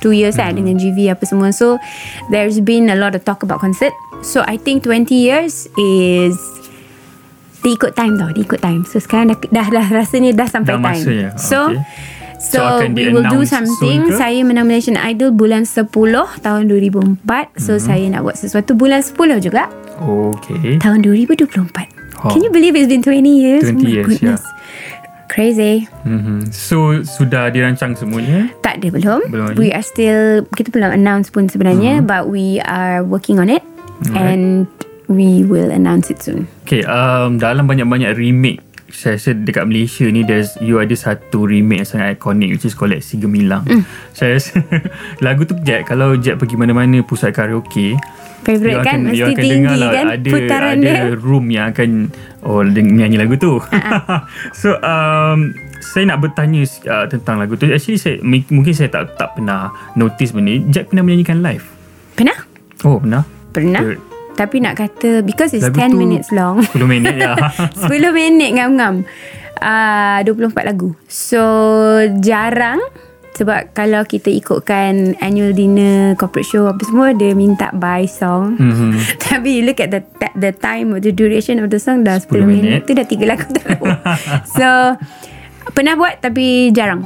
2 0.04 0.12
years 0.12 0.36
mm-hmm. 0.36 0.60
dengan 0.60 0.76
GV 0.76 1.16
apa 1.16 1.24
semua 1.24 1.56
so 1.56 1.80
there's 2.28 2.60
been 2.60 2.92
a 2.92 2.98
lot 3.00 3.16
of 3.16 3.24
talk 3.24 3.40
about 3.40 3.64
concert 3.64 3.96
so 4.20 4.44
I 4.44 4.60
think 4.60 4.84
20 4.84 5.08
years 5.08 5.72
is 5.80 6.36
dia 7.64 7.78
ikut 7.78 7.94
time 7.94 8.18
tau 8.18 8.26
Dia 8.34 8.42
ikut 8.42 8.58
time 8.58 8.82
So 8.82 8.98
sekarang 8.98 9.30
dah, 9.30 9.38
dah, 9.38 9.66
dah 9.70 9.86
rasanya 9.94 10.34
dah 10.34 10.50
sampai 10.50 10.74
Dah 10.74 10.82
time 10.82 10.98
masanya. 10.98 11.28
So 11.38 11.70
Okay. 11.70 11.78
So, 12.42 12.58
So, 12.58 12.82
akan 12.82 12.98
we 12.98 13.06
will 13.06 13.22
do 13.22 13.46
something 13.46 14.10
ke? 14.10 14.18
Saya 14.18 14.42
menang 14.42 14.66
Malaysian 14.66 14.98
Idol 14.98 15.30
Bulan 15.30 15.62
10 15.62 15.86
Tahun 16.42 16.62
2004 16.66 17.54
So 17.54 17.78
Mhm. 17.78 17.80
saya 17.80 18.04
nak 18.10 18.26
buat 18.26 18.34
sesuatu 18.34 18.74
Bulan 18.74 18.98
10 18.98 19.38
juga 19.38 19.70
Okay 20.02 20.82
Tahun 20.82 20.98
2024 21.00 22.02
Oh. 22.22 22.30
Can 22.30 22.42
you 22.42 22.54
believe 22.54 22.74
it's 22.74 22.86
been 22.86 23.02
20 23.02 23.34
years 23.34 23.66
20 23.66 23.72
Oh 23.72 23.78
my 23.78 23.90
years, 23.90 24.06
goodness 24.06 24.42
Crazy 25.26 25.90
mm-hmm. 26.02 26.50
So 26.50 27.02
Sudah 27.02 27.50
dirancang 27.50 27.94
semuanya 27.94 28.46
Tak 28.58 28.78
ada 28.78 28.94
belum. 28.94 29.20
Belum. 29.26 29.54
We 29.54 29.70
are 29.70 29.82
still 29.82 30.46
Kita 30.50 30.70
belum 30.70 30.90
announce 30.92 31.30
pun 31.30 31.46
sebenarnya 31.46 32.02
But 32.02 32.26
we 32.26 32.58
are 32.62 33.02
working 33.02 33.38
on 33.38 33.50
it 33.50 33.62
Alright. 34.06 34.18
And 34.18 34.42
We 35.06 35.42
will 35.42 35.70
announce 35.70 36.10
it 36.10 36.22
soon 36.22 36.46
Okay 36.62 36.86
um, 36.86 37.38
Dalam 37.38 37.66
banyak-banyak 37.66 38.14
remake 38.14 38.71
saya 39.02 39.18
rasa 39.18 39.34
dekat 39.34 39.66
Malaysia 39.66 40.06
ni 40.06 40.22
there's 40.22 40.54
you 40.62 40.78
ada 40.78 40.94
satu 40.94 41.50
remake 41.50 41.82
yang 41.82 41.90
sangat 41.90 42.08
ikonik 42.14 42.54
which 42.54 42.62
is 42.62 42.78
called 42.78 42.94
Si 43.02 43.18
Gemilang. 43.18 43.66
Mm. 43.66 43.82
Saya 44.14 44.38
rasa 44.38 44.62
lagu 45.26 45.42
tu 45.42 45.58
Jack 45.66 45.90
kalau 45.90 46.14
Jack 46.14 46.38
pergi 46.38 46.54
mana-mana 46.54 47.02
pusat 47.02 47.34
karaoke 47.34 47.98
Favorite 48.42 48.82
kan 48.82 49.06
akan, 49.06 49.14
Mesti 49.14 49.22
akan 49.22 49.34
tinggi 49.38 49.50
dengar 49.50 49.74
lah 49.78 49.90
kan 49.90 50.06
ada, 50.14 50.30
Putaran 50.30 50.76
ada 50.78 50.86
dia 50.86 51.02
room 51.18 51.46
yang 51.50 51.66
akan 51.74 51.90
oh 52.46 52.62
nyanyi 52.62 53.18
lagu 53.18 53.34
tu. 53.38 53.58
so 54.60 54.78
um 54.82 55.50
saya 55.82 56.06
nak 56.06 56.22
bertanya 56.22 56.62
uh, 56.86 57.06
tentang 57.10 57.42
lagu 57.42 57.58
tu. 57.58 57.66
Actually 57.70 57.98
saya 57.98 58.22
mungkin 58.22 58.70
saya 58.70 58.90
tak 58.90 59.18
tak 59.18 59.34
pernah 59.34 59.74
notice 59.98 60.30
benda 60.30 60.46
ni. 60.46 60.70
Jack 60.70 60.94
pernah 60.94 61.02
menyanyikan 61.02 61.42
live. 61.42 61.66
Pernah? 62.14 62.38
Oh, 62.86 62.98
pernah. 63.02 63.22
Pernah 63.50 63.82
Good. 63.82 64.11
Tapi 64.32 64.58
nak 64.58 64.74
kata 64.76 65.20
Because 65.20 65.52
it's 65.52 65.64
Lagu 65.64 65.76
10 65.78 65.88
tu 65.88 65.96
minutes 65.96 66.28
long 66.30 66.64
10 66.72 66.82
minit 66.84 67.14
ya. 67.14 67.36
10 67.86 67.88
minit 68.12 68.50
ngam-ngam 68.52 69.04
uh, 69.58 70.18
24 70.22 70.32
lagu 70.64 70.92
So 71.06 71.42
Jarang 72.18 72.80
Sebab 73.32 73.72
kalau 73.72 74.04
kita 74.04 74.28
ikutkan 74.28 75.16
Annual 75.18 75.52
dinner 75.52 76.12
Corporate 76.14 76.44
show 76.44 76.64
Apa 76.64 76.82
semua 76.82 77.12
Dia 77.12 77.32
minta 77.32 77.72
buy 77.72 78.04
song 78.04 78.56
Mhm. 78.56 78.92
Tapi 79.24 79.48
you 79.56 79.62
look 79.64 79.78
at 79.78 79.88
the 79.88 80.00
the 80.34 80.50
time 80.50 80.92
or 80.92 80.98
the 80.98 81.10
duration 81.10 81.56
of 81.56 81.68
the 81.68 81.76
song 81.76 82.02
dah 82.02 82.16
10, 82.18 82.28
10 82.30 82.44
minit. 82.44 82.60
minit. 82.62 82.80
Tu 82.84 82.92
dah 82.92 83.04
3 83.04 83.24
lagu 83.26 83.46
tahu. 83.50 83.84
so 84.50 84.68
pernah 85.70 85.94
buat 85.94 86.18
tapi 86.18 86.68
jarang. 86.70 87.04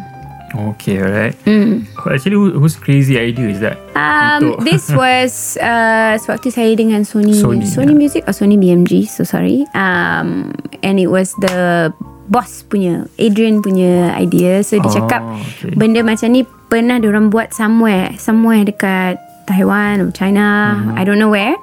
Okay, 0.55 1.03
alright. 1.03 1.35
Hmm. 1.43 1.83
Actually, 2.07 2.39
who, 2.39 2.55
whose 2.57 2.77
crazy 2.77 3.19
idea 3.19 3.49
is 3.49 3.61
that? 3.61 3.77
Um, 3.99 4.55
this 4.63 4.87
was 4.95 5.59
uh, 5.59 6.15
sewaktu 6.17 6.55
saya 6.55 6.71
dengan 6.73 7.03
Sony 7.03 7.35
Sony, 7.35 7.67
Sony, 7.67 7.93
yeah. 7.93 7.99
Music 7.99 8.23
or 8.25 8.33
Sony 8.33 8.55
BMG 8.55 9.09
so 9.09 9.25
sorry 9.25 9.65
um, 9.73 10.53
and 10.85 11.01
it 11.01 11.09
was 11.09 11.33
the 11.41 11.89
boss 12.29 12.61
punya 12.63 13.09
Adrian 13.17 13.59
punya 13.59 14.13
idea 14.15 14.61
so 14.61 14.77
dia 14.77 14.85
Oh, 14.85 14.93
cakap 14.93 15.23
okay. 15.25 15.73
benda 15.75 16.05
macam 16.05 16.29
ni 16.29 16.45
pernah 16.69 17.01
diorang 17.01 17.33
buat 17.33 17.51
somewhere 17.51 18.13
somewhere 18.21 18.63
dekat 18.63 19.17
Taiwan 19.47 20.05
or 20.05 20.11
China 20.13 20.77
Mhm. 20.77 20.99
I 20.99 21.03
don't 21.03 21.17
know 21.17 21.31
where 21.31 21.57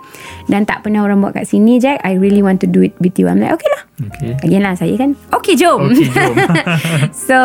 dan 0.49 0.65
tak 0.65 0.81
pernah 0.81 1.05
orang 1.05 1.21
buat 1.21 1.37
kat 1.37 1.45
sini 1.45 1.77
Jack 1.77 2.01
I 2.01 2.17
really 2.17 2.41
want 2.41 2.63
to 2.63 2.67
do 2.67 2.81
it 2.81 2.97
with 2.97 3.15
you 3.15 3.29
I'm 3.29 3.37
like 3.37 3.53
okay 3.53 3.69
lah 3.77 3.83
Okay. 4.09 4.31
Again 4.41 4.65
lah 4.65 4.73
saya 4.73 4.97
kan 4.97 5.13
Okay 5.31 5.53
jom 5.53 5.93
Okay, 5.93 6.09
jom. 6.09 6.33
So 7.29 7.37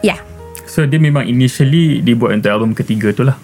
Yeah 0.00 0.31
so, 0.72 0.82
dia 0.82 0.96
memang 0.96 1.24
initially 1.24 2.00
dibuat 2.00 2.32
untuk 2.34 2.48
album 2.50 2.72
ketiga 2.72 3.12
tu 3.12 3.22
lah. 3.22 3.36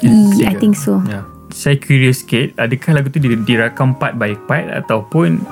I, 0.00 0.10
I 0.44 0.54
think 0.54 0.74
so 0.74 1.02
Ya. 1.04 1.22
Saya 1.48 1.76
curious 1.76 2.22
sikit, 2.22 2.56
adakah 2.56 2.90
lagu 2.92 3.06
tu 3.06 3.18
di- 3.18 3.38
dirakam 3.38 3.92
part 3.92 4.14
by 4.14 4.34
part 4.40 4.72
ataupun 4.72 5.42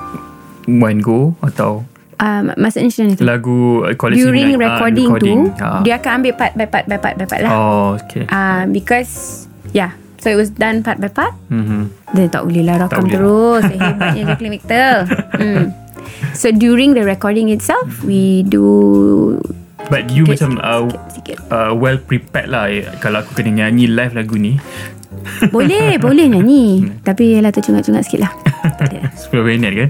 one 0.65 0.97
go 0.97 1.37
atau 1.39 1.85
um, 2.17 2.49
Maksudnya 2.51 2.89
macam 2.89 3.03
mana 3.05 3.13
tu 3.13 3.23
lagu 3.23 3.59
uh, 3.81 3.93
koleksi 3.93 4.19
during 4.19 4.47
night, 4.49 4.57
ah, 4.57 4.61
recording, 4.65 5.07
recording. 5.07 5.39
tu 5.51 5.61
Ah. 5.61 5.81
dia 5.81 5.93
akan 5.95 6.11
ambil 6.17 6.33
part 6.33 6.53
by 6.53 6.65
part 6.65 6.85
by 6.85 6.97
part 6.97 7.15
by 7.15 7.25
part 7.25 7.41
lah. 7.41 7.51
Oh, 7.51 7.87
okay. 7.95 8.25
Uh, 8.27 8.65
because 8.67 9.45
yeah, 9.71 9.93
so 10.17 10.27
it 10.27 10.35
was 10.35 10.49
done 10.49 10.81
part 10.81 10.97
by 10.97 11.07
part. 11.07 11.37
Mhm. 11.47 11.93
Dia 12.11 12.27
tak 12.27 12.43
boleh 12.43 12.63
lah 12.63 12.75
rakam 12.81 13.05
boleh. 13.05 13.13
terus. 13.13 13.61
Hebatnya 13.71 14.21
Jacqueline 14.25 14.53
Victor. 14.53 14.89
Hmm. 15.37 15.65
So 16.33 16.49
during 16.49 16.91
the 16.91 17.01
recording 17.03 17.47
itself, 17.47 18.01
we 18.01 18.41
do 18.43 19.37
But 19.91 20.07
you 20.07 20.23
sikit, 20.23 20.47
macam 20.47 20.51
uh, 20.63 20.87
sikit, 20.87 21.35
sikit. 21.35 21.37
uh, 21.51 21.75
well 21.75 21.99
prepared 21.99 22.47
lah 22.47 22.71
eh, 22.71 22.87
kalau 23.03 23.19
aku 23.19 23.35
kena 23.35 23.67
nyanyi 23.67 23.91
live 23.91 24.15
lagu 24.15 24.39
ni. 24.39 24.55
Boleh, 25.51 25.97
boleh 26.07 26.31
nyanyi. 26.31 26.87
Tapi 27.03 27.35
yalah 27.35 27.51
tercungak-cungak 27.51 28.07
sikit 28.07 28.23
lah. 28.23 28.31
10 28.61 29.41
minit 29.49 29.71
kan 29.73 29.89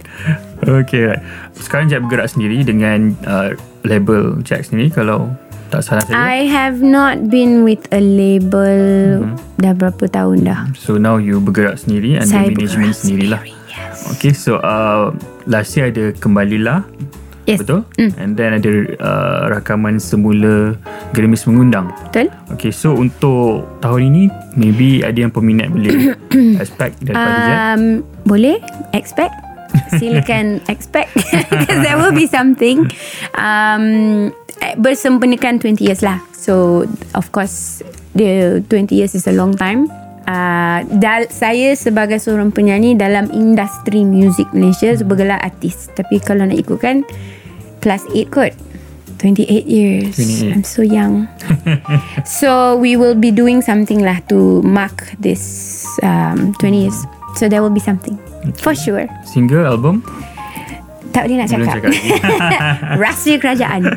Okay 0.64 1.12
right. 1.12 1.22
Sekarang 1.60 1.92
Jack 1.92 2.08
bergerak 2.08 2.32
sendiri 2.32 2.64
Dengan 2.64 3.16
uh, 3.28 3.52
label 3.84 4.40
Jack 4.48 4.68
sendiri 4.68 4.92
Kalau 4.92 5.32
tak 5.72 5.88
salah 5.88 6.04
saya 6.04 6.16
I 6.16 6.48
have 6.52 6.84
not 6.84 7.32
been 7.32 7.64
with 7.64 7.84
a 7.96 8.00
label 8.04 9.24
dah 9.62 9.72
berapa 9.72 10.04
tahun 10.12 10.44
dah. 10.44 10.68
So 10.76 11.00
now 11.00 11.16
you 11.16 11.40
bergerak 11.40 11.80
sendiri 11.80 12.20
Saya 12.28 12.52
management 12.52 12.92
sendirilah 12.92 13.40
sendiri, 13.40 13.72
yes. 13.72 13.96
Okay 14.16 14.34
so 14.36 14.60
uh, 14.60 15.16
Last 15.48 15.76
year 15.80 15.88
ada 15.92 16.12
Kembalilah 16.12 16.84
Yes. 17.50 17.60
Betul 17.66 17.84
Mm. 17.98 18.12
And 18.22 18.32
then 18.38 18.52
ada 18.56 18.72
uh, 19.02 19.42
Rakaman 19.50 19.98
semula 19.98 20.78
Gerimis 21.12 21.44
mengundang 21.50 21.90
Betul? 22.10 22.30
Okay 22.54 22.70
so 22.70 22.94
untuk 22.94 23.66
Tahun 23.82 24.02
ini 24.02 24.30
Maybe 24.54 25.02
ada 25.02 25.18
yang 25.18 25.34
peminat 25.34 25.74
Boleh 25.74 26.16
expect 26.64 27.02
Daripada 27.02 27.76
Um, 27.76 28.06
boleh 28.26 28.62
expect. 28.94 29.34
Silakan 30.00 30.60
expect 30.68 31.16
because 31.52 31.80
there 31.84 31.96
will 31.96 32.16
be 32.16 32.28
something. 32.28 32.92
Um, 33.36 34.30
eh, 34.60 34.76
bersempenikan 34.76 35.60
20 35.64 35.80
years 35.80 36.04
lah. 36.04 36.20
So 36.36 36.86
of 37.16 37.32
course 37.32 37.80
the 38.16 38.60
20 38.68 38.92
years 38.92 39.16
is 39.16 39.28
a 39.28 39.36
long 39.36 39.56
time. 39.56 39.88
Uh, 40.30 40.86
dal- 41.02 41.32
saya 41.34 41.74
sebagai 41.74 42.22
seorang 42.22 42.54
penyanyi 42.54 42.94
dalam 42.94 43.28
industri 43.34 44.06
muzik 44.06 44.48
Malaysia 44.54 44.94
bergelar 45.02 45.42
artis. 45.42 45.90
Tapi 45.98 46.22
kalau 46.22 46.46
nak 46.46 46.58
ikutkan 46.58 47.04
class 47.82 48.06
8 48.14 48.30
kot. 48.30 48.54
28 49.22 49.70
years. 49.70 50.18
28. 50.18 50.50
I'm 50.50 50.66
so 50.66 50.82
young. 50.82 51.30
so 52.26 52.74
we 52.78 52.98
will 52.98 53.14
be 53.14 53.30
doing 53.30 53.62
something 53.62 54.02
lah 54.02 54.18
to 54.34 54.66
mark 54.66 55.14
this 55.22 55.86
um, 56.02 56.58
20 56.58 56.90
years. 56.90 56.98
So 57.38 57.46
there 57.46 57.62
will 57.62 57.74
be 57.74 57.82
something. 57.82 58.18
For 58.58 58.74
sure. 58.74 59.06
Single 59.30 59.70
album 59.70 60.02
Tak 61.12 61.28
boleh 61.28 61.38
nak 61.38 61.48
Belum 61.48 61.68
cakap. 61.68 61.76
cakap 61.76 61.90
lagi. 61.92 62.10
Rahsia 63.04 63.36
kerajaan. 63.38 63.82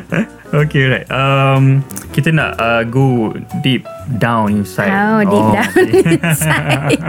Okay 0.55 0.87
right 0.87 1.03
um, 1.11 1.83
Kita 2.15 2.31
nak 2.31 2.55
uh, 2.55 2.87
go 2.87 3.33
deep 3.59 3.83
down 4.23 4.63
inside 4.63 4.87
Oh, 4.87 5.19
deep 5.19 5.47
down 5.51 5.67
okay. 5.67 6.15
inside. 6.15 7.01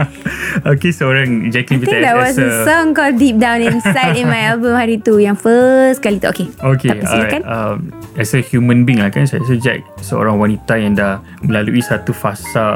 okay 0.67 0.91
seorang 0.91 1.47
I 1.47 1.55
Jacqueline 1.55 1.79
think 1.85 1.95
kita 1.95 2.03
there 2.03 2.19
as 2.19 2.35
was 2.35 2.43
a 2.43 2.67
song 2.67 2.91
called 2.91 3.15
Deep 3.15 3.39
Down 3.39 3.63
Inside 3.63 4.19
in 4.19 4.27
my 4.27 4.51
album 4.51 4.75
hari 4.75 4.99
tu. 4.99 5.23
Yang 5.23 5.47
first 5.47 6.03
kali 6.03 6.19
tu. 6.19 6.27
Okay. 6.27 6.51
Okay 6.59 6.91
silakan. 6.99 7.41
alright. 7.47 7.47
Um, 7.47 7.77
as 8.19 8.35
a 8.35 8.43
human 8.43 8.83
being 8.83 8.99
lah 8.99 9.15
kan 9.15 9.31
Saya 9.31 9.47
rasa 9.47 9.55
Jack 9.61 9.85
Seorang 10.01 10.43
wanita 10.43 10.75
yang 10.75 10.99
dah 10.99 11.23
Melalui 11.39 11.85
satu 11.85 12.11
fasa 12.11 12.75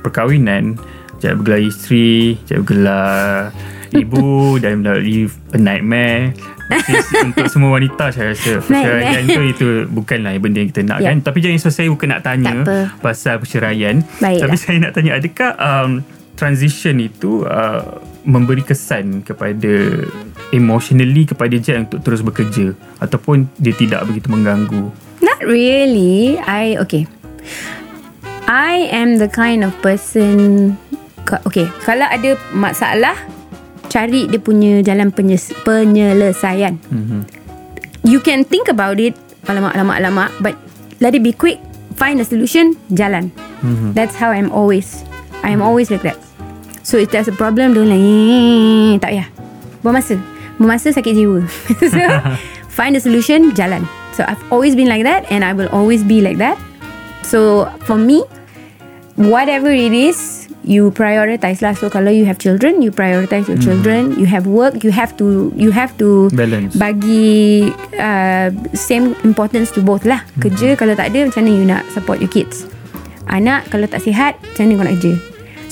Perkahwinan 0.00 0.80
Jack 1.20 1.36
bergelar 1.36 1.60
isteri 1.60 2.40
Jack 2.48 2.64
bergelar 2.64 3.52
Ibu 3.94 4.24
Dan 4.62 4.80
melalui 4.80 5.28
nightmare 5.52 6.32
untuk 7.22 7.46
semua 7.46 7.76
wanita 7.76 8.08
saya 8.08 8.32
rasa 8.32 8.58
Perceraian 8.64 9.22
tu 9.22 9.42
itu 9.42 9.66
Bukanlah 9.86 10.32
benda 10.36 10.58
yang 10.58 10.70
kita 10.70 10.82
nak 10.82 10.98
Ya. 10.98 11.12
kan 11.12 11.20
Tapi 11.20 11.38
jangan 11.38 11.56
risau 11.56 11.70
saya 11.70 11.88
bukan 11.88 12.08
nak 12.08 12.22
tanya. 12.22 12.52
Pasal 12.98 13.36
perceraian 13.36 14.00
Baiklah. 14.18 14.40
Tapi 14.42 14.56
saya 14.56 14.76
nak 14.78 14.92
tanya 14.92 15.16
Adakah 15.16 15.50
um, 15.54 15.90
Transition 16.32 16.96
itu 16.98 17.44
uh, 17.44 17.84
Memberi 18.22 18.62
kesan 18.62 19.20
kepada 19.20 19.72
Emotionally 20.48 21.24
kepada 21.24 21.52
Jack 21.54 21.86
Untuk 21.86 22.00
terus 22.02 22.20
bekerja 22.20 22.72
Ataupun 22.98 23.50
Dia 23.56 23.72
tidak 23.72 24.06
begitu 24.06 24.28
mengganggu 24.28 24.88
Not 25.20 25.38
really. 25.42 26.34
I 26.40 26.74
okay. 26.76 27.06
I 28.44 28.90
am 28.90 29.16
the 29.16 29.28
kind 29.28 29.62
of 29.62 29.70
person 29.78 30.74
ka- 31.22 31.42
okay, 31.44 31.70
kalau 31.80 32.04
ada 32.04 32.34
masalah 32.50 33.14
cari 33.92 34.24
dia 34.24 34.40
punya 34.40 34.80
jalan 34.80 35.12
penyes, 35.12 35.52
penyelesaian. 35.62 36.80
mm-hmm. 36.88 37.20
You 38.02 38.18
can 38.18 38.42
think 38.42 38.72
about 38.72 38.96
it 38.96 39.12
alamak 39.44 39.76
alamak 39.76 39.96
alamak 40.00 40.30
but 40.40 40.54
let 40.98 41.12
it 41.12 41.20
be 41.20 41.36
quick. 41.36 41.60
Find 41.92 42.18
a 42.18 42.26
solution, 42.26 42.74
jalan. 42.90 43.28
Mhm. 43.60 43.92
That's 43.92 44.16
how 44.16 44.32
I'm 44.32 44.48
always. 44.50 45.04
I 45.44 45.52
am 45.52 45.60
always 45.60 45.92
like 45.92 46.02
that. 46.02 46.16
So 46.82 46.98
if 46.98 47.12
there's 47.14 47.28
a 47.30 47.36
problem 47.36 47.76
don't 47.76 47.86
like 47.86 48.00
"Eh, 48.00 48.96
tak 48.98 49.12
payah. 49.14 49.28
Buang 49.84 49.94
masa. 50.00 50.18
Buang 50.58 50.72
masa 50.74 50.90
sakit 50.90 51.14
jiwa. 51.14 51.44
so 51.92 52.00
find 52.78 52.96
a 52.96 53.02
solution, 53.02 53.52
jalan. 53.54 53.86
So 54.16 54.24
I've 54.26 54.40
always 54.50 54.74
been 54.74 54.90
like 54.90 55.04
that 55.06 55.28
and 55.30 55.46
I 55.46 55.52
will 55.54 55.70
always 55.70 56.02
be 56.02 56.18
like 56.24 56.42
that. 56.42 56.58
So 57.22 57.70
for 57.86 57.94
me, 58.00 58.26
whatever 59.14 59.70
it 59.70 59.94
is, 59.94 60.41
you 60.64 60.90
prioritize 60.94 61.60
lah. 61.60 61.74
So 61.74 61.90
kalau 61.90 62.10
you 62.10 62.24
have 62.24 62.38
children, 62.38 62.82
you 62.82 62.94
prioritize 62.94 63.50
your 63.50 63.58
children. 63.58 64.14
You 64.18 64.26
have 64.30 64.46
work, 64.46 64.82
you 64.82 64.94
have 64.94 65.14
to 65.18 65.50
you 65.58 65.74
have 65.74 65.94
to 65.98 66.30
Balance. 66.32 66.78
bagi 66.78 67.68
uh, 67.98 68.48
same 68.74 69.14
importance 69.26 69.74
to 69.74 69.82
both 69.82 70.06
lah. 70.06 70.22
Kerja 70.38 70.78
kalau 70.78 70.94
tak 70.94 71.12
ada 71.12 71.26
macam 71.26 71.42
mana 71.44 71.52
you 71.52 71.64
nak 71.66 71.82
support 71.90 72.22
your 72.22 72.30
kids. 72.30 72.66
Anak 73.30 73.68
kalau 73.70 73.86
tak 73.86 74.02
sihat 74.02 74.38
macam 74.38 74.62
mana 74.66 74.72
kau 74.78 74.86
nak 74.86 74.94
kerja. 74.98 75.14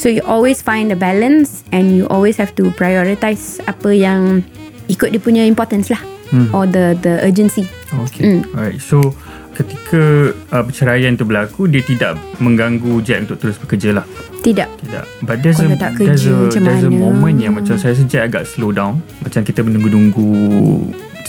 So 0.01 0.07
you 0.09 0.25
always 0.25 0.65
find 0.65 0.89
the 0.89 0.97
balance 0.97 1.61
and 1.77 1.93
you 1.93 2.09
always 2.09 2.41
have 2.41 2.57
to 2.57 2.73
prioritize 2.75 3.61
apa 3.69 3.93
yang 3.93 4.41
ikut 4.89 5.13
dia 5.13 5.21
punya 5.21 5.43
importance 5.45 5.93
lah. 5.93 6.01
Hmm. 6.31 6.49
Or 6.55 6.65
the 6.65 6.95
the 7.03 7.21
urgency. 7.27 7.67
Okay 7.91 8.23
Mm. 8.23 8.43
Alright 8.55 8.79
So 8.79 9.19
Ketika 9.51 10.33
uh, 10.55 10.63
Perceraian 10.65 11.13
tu 11.19 11.27
berlaku 11.27 11.67
Dia 11.67 11.83
tidak 11.83 12.17
Mengganggu 12.39 13.03
Jack 13.03 13.29
Untuk 13.29 13.37
terus 13.43 13.59
bekerja 13.59 14.01
lah 14.01 14.07
Tidak. 14.41 14.69
Tidak. 14.87 15.05
But 15.27 15.43
there's 15.45 15.61
Kalau 15.61 15.75
a 15.75 15.79
tak 15.79 15.99
There's 15.99 16.25
kerja, 16.25 16.33
a 16.33 16.61
There's 16.63 16.87
a 16.87 16.93
moment 16.93 17.37
yang 17.37 17.59
Macam 17.59 17.77
saya 17.77 17.93
rasa 17.93 18.07
Jack 18.09 18.33
agak 18.33 18.45
slow 18.49 18.71
down. 18.73 19.03
Macam 19.21 19.45
kita 19.45 19.61
menunggu-nunggu 19.67 20.31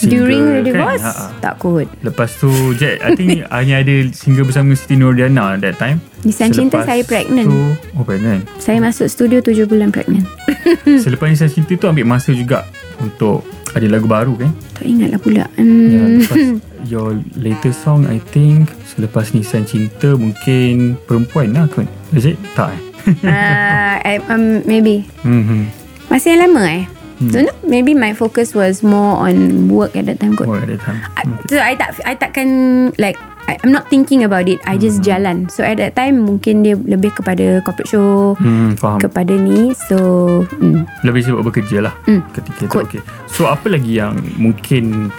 single 0.01 0.25
During 0.25 0.43
the 0.45 0.53
kan? 0.57 0.65
divorce 0.65 1.05
Ha, 1.05 1.11
ha. 1.13 1.25
Tak 1.37 1.53
kot. 1.61 1.87
Lepas 2.01 2.29
tu 2.41 2.49
Jack 2.73 3.05
I 3.05 3.13
think 3.13 3.45
hanya 3.53 3.85
ada 3.85 3.95
single 4.13 4.45
bersama 4.49 4.73
Siti 4.73 4.97
Nurdiana 4.97 5.57
that 5.61 5.77
time. 5.77 6.01
Nisan 6.25 6.49
Cinta 6.53 6.81
saya 6.85 7.01
pregnant. 7.05 7.45
tu, 7.49 7.61
Oh 7.97 8.05
pregnant. 8.05 8.45
Saya 8.61 8.77
masuk 8.81 9.09
studio 9.09 9.41
7 9.41 9.65
bulan 9.69 9.89
pregnant. 9.93 10.25
Selepas 11.05 11.29
Nisan 11.33 11.49
Cinta 11.49 11.73
tu 11.77 11.85
ambil 11.85 12.05
masa 12.05 12.33
juga 12.33 12.65
Untuk 13.01 13.45
ada 13.71 13.87
lagu 13.87 14.05
baru 14.09 14.33
kan? 14.37 14.51
Tak 14.77 14.85
ingat 14.85 15.09
lah 15.15 15.19
pula. 15.21 15.45
Ya, 15.57 15.63
hmm. 15.63 16.25
lepas 16.25 16.39
your 16.83 17.13
latest 17.35 17.81
song 17.81 18.05
I 18.05 18.17
think 18.31 18.69
selepas 18.87 19.31
Nisan 19.31 19.63
Cinta 19.63 20.13
mungkin 20.13 20.97
perempuan 21.03 21.51
lah 21.51 21.65
kot. 21.65 21.85
Is 22.11 22.25
it? 22.25 22.37
Tak 22.53 22.71
eh? 22.71 22.81
uh, 23.25 23.95
I, 23.99 24.21
um, 24.27 24.61
Maybe 24.63 25.09
Mm-hmm. 25.21 25.61
Masih 26.07 26.35
yang 26.35 26.47
lama 26.47 26.63
eh 26.67 26.85
Don't 27.19 27.45
know 27.45 27.57
Maybe 27.61 27.93
my 27.93 28.11
focus 28.11 28.51
was 28.51 28.81
more 28.81 29.21
on 29.21 29.35
work 29.67 29.93
at 29.93 30.05
that 30.05 30.17
time 30.17 30.33
kot 30.33 30.45
Oh, 30.45 30.53
at 30.53 30.65
that 30.65 30.81
time. 30.81 31.01
I, 31.13 31.21
so 31.45 31.57
I 31.57 31.73
tak 31.73 31.97
I 32.01 32.13
takkan 32.13 32.49
like 32.97 33.17
I, 33.45 33.57
I'm 33.61 33.69
not 33.69 33.89
thinking 33.89 34.21
about 34.21 34.45
it 34.45 34.61
I 34.65 34.77
just 34.77 35.01
jalan 35.01 35.45
So 35.47 35.61
at 35.61 35.77
that 35.77 35.93
time 35.93 36.21
Mungkin 36.21 36.61
dia 36.61 36.77
lebih 36.77 37.13
kepada 37.15 37.61
Corporate 37.61 37.89
show 37.89 38.37
Hmm, 38.37 38.73
faham. 38.75 39.01
Kepada 39.01 39.33
ni 39.33 39.73
So 39.89 39.97
mm, 40.45 40.85
Lebih 41.01 41.21
sibuk 41.23 41.41
bekerja 41.43 41.89
lah 41.89 41.93
Hmm. 42.05 42.21
ketika 42.33 42.69
tu. 42.69 42.77
Okay. 42.85 43.01
So 43.25 43.45
apa 43.45 43.65
lagi 43.65 43.97
yang 43.97 44.17
mungkin 44.35 45.09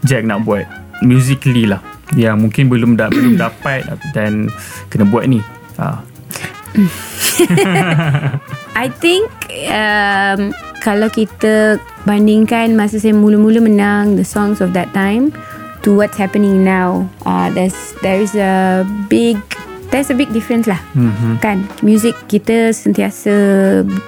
Jack 0.00 0.24
nak 0.24 0.44
buat 0.44 0.64
musically 1.00 1.64
lah 1.64 1.80
yang 2.12 2.38
mungkin 2.38 2.66
belum 2.66 2.94
da- 2.94 3.08
belum 3.08 3.38
dapat 3.44 3.84
dan 4.10 4.50
kena 4.88 5.04
buat 5.04 5.26
ni. 5.26 5.40
Ha. 5.78 6.02
I 8.76 8.86
think 9.02 9.26
um, 9.68 10.54
Kalau 10.78 11.10
kita 11.10 11.82
Bandingkan 12.06 12.78
Masa 12.78 12.96
saya 12.96 13.10
mula-mula 13.10 13.58
menang 13.58 14.14
The 14.14 14.22
songs 14.22 14.62
of 14.62 14.70
that 14.72 14.94
time 14.94 15.34
To 15.82 15.92
what's 15.92 16.14
happening 16.14 16.62
now 16.62 17.10
uh, 17.24 17.50
There's 17.50 17.74
There 18.00 18.22
is 18.22 18.32
a 18.34 18.86
big 19.10 19.34
There's 19.90 20.08
a 20.08 20.16
big 20.16 20.30
difference 20.30 20.70
lah 20.70 20.78
Mhm. 20.94 21.42
Kan 21.42 21.66
Music 21.82 22.14
kita 22.26 22.70
Sentiasa 22.70 23.34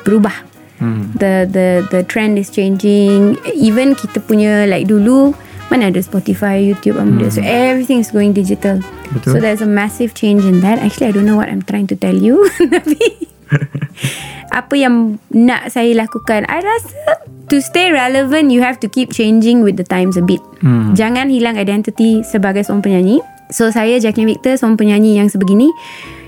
Berubah 0.02 0.54
Hmm. 0.82 1.14
the 1.14 1.46
the 1.46 1.66
the 1.94 2.02
trend 2.02 2.34
is 2.34 2.50
changing 2.50 3.38
even 3.54 3.94
kita 3.94 4.18
punya 4.18 4.66
like 4.66 4.90
dulu 4.90 5.30
mana 5.72 5.88
ada 5.88 6.04
Spotify 6.04 6.60
YouTube 6.60 7.00
apa 7.00 7.08
benda. 7.08 7.32
So 7.32 7.40
everything 7.40 8.04
is 8.04 8.12
going 8.12 8.36
digital. 8.36 8.84
Betul. 9.16 9.32
so 9.32 9.36
there's 9.40 9.64
a 9.64 9.68
massive 9.68 10.12
change 10.12 10.44
in 10.44 10.60
that. 10.60 10.76
Actually 10.76 11.08
I 11.08 11.12
don't 11.16 11.24
know 11.24 11.40
what 11.40 11.48
I'm 11.48 11.64
trying 11.64 11.88
to 11.88 11.96
tell 11.96 12.12
you 12.12 12.44
tapi 12.74 13.00
apa 14.60 14.74
yang 14.76 15.16
nak 15.32 15.72
saya 15.72 15.96
lakukan 15.96 16.44
I 16.44 16.60
rasa 16.60 17.24
to 17.48 17.60
stay 17.64 17.88
relevant 17.88 18.52
you 18.52 18.60
have 18.60 18.76
to 18.84 18.88
keep 18.88 19.12
changing 19.12 19.64
with 19.64 19.80
the 19.80 19.84
times 19.88 20.20
a 20.20 20.24
bit. 20.24 20.40
Hmm. 20.60 20.92
jangan 20.92 21.32
hilang 21.32 21.56
identity 21.56 22.20
sebagai 22.20 22.68
seorang 22.68 22.84
penyanyi. 22.84 23.18
So 23.52 23.72
saya 23.72 23.96
Jacqueline 23.96 24.36
Victor 24.36 24.60
seorang 24.60 24.76
penyanyi 24.76 25.16
yang 25.20 25.32
sebegini 25.32 25.72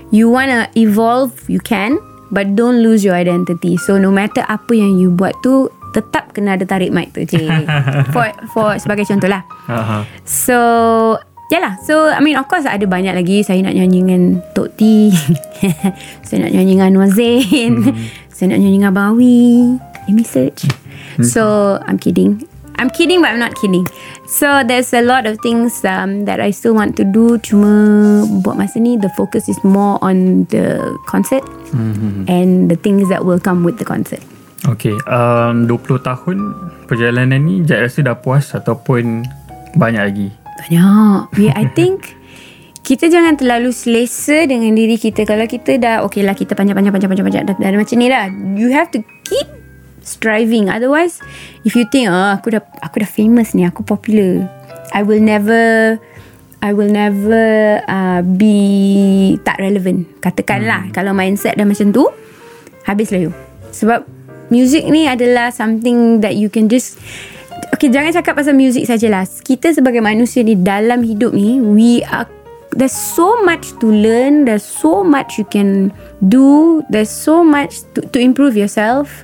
you 0.09 0.29
wanna 0.29 0.69
evolve 0.73 1.33
you 1.45 1.61
can 1.61 1.97
but 2.33 2.57
don't 2.57 2.81
lose 2.81 3.05
your 3.05 3.13
identity. 3.13 3.77
So 3.77 4.01
no 4.01 4.09
matter 4.09 4.41
apa 4.49 4.73
yang 4.73 4.97
you 4.97 5.13
buat 5.13 5.37
tu 5.45 5.69
tetap 5.95 6.35
kena 6.35 6.59
ada 6.59 6.67
tarik 6.67 6.91
mic 6.91 7.15
tu 7.15 7.23
cik. 7.23 7.47
For, 8.13 8.27
for 8.51 8.69
sebagai 8.75 9.07
contoh 9.07 9.31
lah 9.31 9.47
Ha. 9.71 10.03
So 10.27 10.59
Yalah. 11.53 11.77
So 11.85 12.09
I 12.09 12.19
mean 12.25 12.35
of 12.35 12.49
course 12.49 12.65
Ada 12.65 12.89
banyak 12.89 13.13
lagi. 13.13 13.45
Saya 13.45 13.61
nak 13.61 13.77
nyanyi 13.77 14.01
dengan 14.01 14.41
Tok 14.57 14.75
T. 14.75 15.13
Saya 16.27 16.49
nak 16.49 16.51
nyanyi 16.57 16.71
dengan 16.77 16.89
Anwar 16.89 17.09
Zain. 17.13 17.73
Saya 18.33 18.45
nak 18.53 18.59
nyanyi 18.65 18.77
dengan 18.81 18.91
Abang 18.91 19.07
Awi. 19.15 19.77
Let 20.09 20.13
me 20.13 20.25
search. 20.25 20.65
So 21.21 21.77
I'm 21.85 22.01
kidding. 22.01 22.43
I'm 22.75 22.91
kidding 22.91 23.23
but 23.23 23.31
I'm 23.31 23.39
not 23.39 23.55
kidding. 23.55 23.87
So 24.27 24.65
there's 24.65 24.91
a 24.91 24.99
lot 25.05 25.29
of 25.29 25.39
things 25.45 25.85
um, 25.85 26.25
That 26.25 26.41
I 26.41 26.51
still 26.51 26.73
want 26.73 26.97
to 26.97 27.05
do. 27.05 27.37
Cuma 27.39 28.25
Buat 28.41 28.57
masa 28.57 28.81
ni 28.81 28.97
The 28.97 29.13
focus 29.13 29.47
is 29.47 29.61
more 29.63 30.01
on 30.01 30.49
The 30.49 30.81
concert 31.05 31.45
And 32.27 32.67
the 32.67 32.75
things 32.75 33.07
that 33.13 33.23
will 33.23 33.39
come 33.39 33.63
with 33.63 33.77
the 33.77 33.85
concert 33.85 34.19
Okay, 34.65 34.97
um, 35.05 35.69
20 35.69 36.01
tahun 36.01 36.37
perjalanan 36.89 37.37
ni 37.37 37.61
Jack 37.61 37.85
rasa 37.85 38.01
dah 38.01 38.17
puas 38.17 38.49
ataupun 38.49 39.21
banyak 39.77 40.01
lagi? 40.01 40.27
Banyak. 40.65 41.37
We, 41.37 41.53
I 41.53 41.69
think 41.77 42.01
Kita 42.85 43.09
jangan 43.09 43.37
terlalu 43.37 43.73
selesa 43.73 44.45
Dengan 44.45 44.73
diri 44.73 44.97
kita. 44.97 45.25
Kalau 45.25 45.45
kita 45.45 45.77
dah 45.77 45.95
Okay 46.05 46.25
lah 46.25 46.33
kita 46.33 46.57
panjang-panjang 46.57 46.93
Panjang-panjang 46.93 47.45
dah, 47.45 47.53
dah, 47.57 47.57
dah 47.57 47.77
macam 47.77 47.97
ni 47.97 48.07
dah 48.09 48.25
You 48.57 48.69
have 48.73 48.89
to 48.93 49.05
keep 49.25 49.45
Striving. 50.05 50.69
Otherwise 50.69 51.21
If 51.65 51.77
you 51.77 51.85
think 51.89 52.09
oh, 52.09 52.33
Aku 52.33 52.53
dah 52.53 52.61
Aku 52.85 53.01
dah 53.01 53.09
famous 53.09 53.53
ni 53.53 53.65
Aku 53.65 53.85
popular 53.85 54.49
I 54.93 55.01
will 55.01 55.21
never 55.21 55.97
I 56.61 56.73
will 56.73 56.89
never 56.89 57.81
uh, 57.85 58.21
Be 58.21 59.37
Tak 59.41 59.61
relevant. 59.61 60.21
Katakanlah 60.21 60.89
Kalau 60.93 61.13
mindset 61.13 61.57
dah 61.57 61.65
macam 61.65 61.89
tu 61.89 62.05
Habislah 62.85 63.17
you. 63.17 63.33
Sebab 63.73 64.14
Music 64.53 64.85
ni 64.85 65.09
adalah 65.09 65.49
Something 65.49 66.21
that 66.21 66.37
you 66.37 66.53
can 66.53 66.69
just 66.69 67.01
Okay 67.75 67.91
jangan 67.91 68.13
cakap 68.15 68.39
pasal 68.39 68.55
music 68.55 68.87
sajalah. 68.87 69.27
Kita 69.27 69.73
sebagai 69.73 69.99
manusia 69.99 70.45
ni 70.45 70.55
Dalam 70.55 71.01
hidup 71.01 71.33
ni 71.33 71.59
We 71.59 72.05
are 72.05 72.29
There's 72.75 72.95
so 72.95 73.39
much 73.43 73.71
to 73.79 73.87
learn 73.87 74.43
There's 74.45 74.67
so 74.67 75.01
much 75.01 75.39
you 75.39 75.47
can 75.47 75.95
do 76.19 76.83
There's 76.91 77.11
so 77.11 77.41
much 77.41 77.83
to, 77.95 78.03
to 78.03 78.17
improve 78.19 78.59
yourself. 78.59 79.23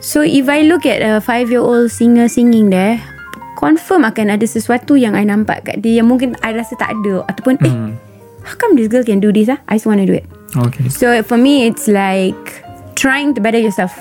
So 0.00 0.24
if 0.24 0.48
I 0.48 0.64
look 0.64 0.88
at 0.88 1.04
a 1.04 1.20
five 1.20 1.52
year 1.52 1.60
old 1.60 1.92
singer 1.92 2.26
singing 2.26 2.72
there 2.72 2.98
Confirm 3.60 4.08
akan 4.08 4.32
ada 4.32 4.48
sesuatu 4.48 4.96
yang 4.96 5.12
I 5.12 5.28
nampak 5.28 5.68
kat 5.68 5.84
dia 5.84 6.00
Yang 6.00 6.08
mungkin 6.08 6.28
I 6.40 6.56
rasa 6.56 6.74
tak 6.80 6.96
ada. 7.00 7.22
Ataupun 7.28 7.60
eh 7.62 7.74
How 8.40 8.56
come 8.56 8.72
this 8.72 8.88
girl 8.88 9.04
can 9.04 9.20
do 9.20 9.28
this 9.28 9.52
ah? 9.52 9.60
I 9.68 9.76
just 9.76 9.84
want 9.84 10.00
to 10.00 10.08
do 10.08 10.16
it. 10.16 10.24
Okay. 10.56 10.88
So 10.88 11.12
for 11.22 11.36
me 11.36 11.68
it's 11.68 11.84
like 11.84 12.64
Trying 12.96 13.36
to 13.36 13.40
better 13.44 13.60
yourself 13.60 13.92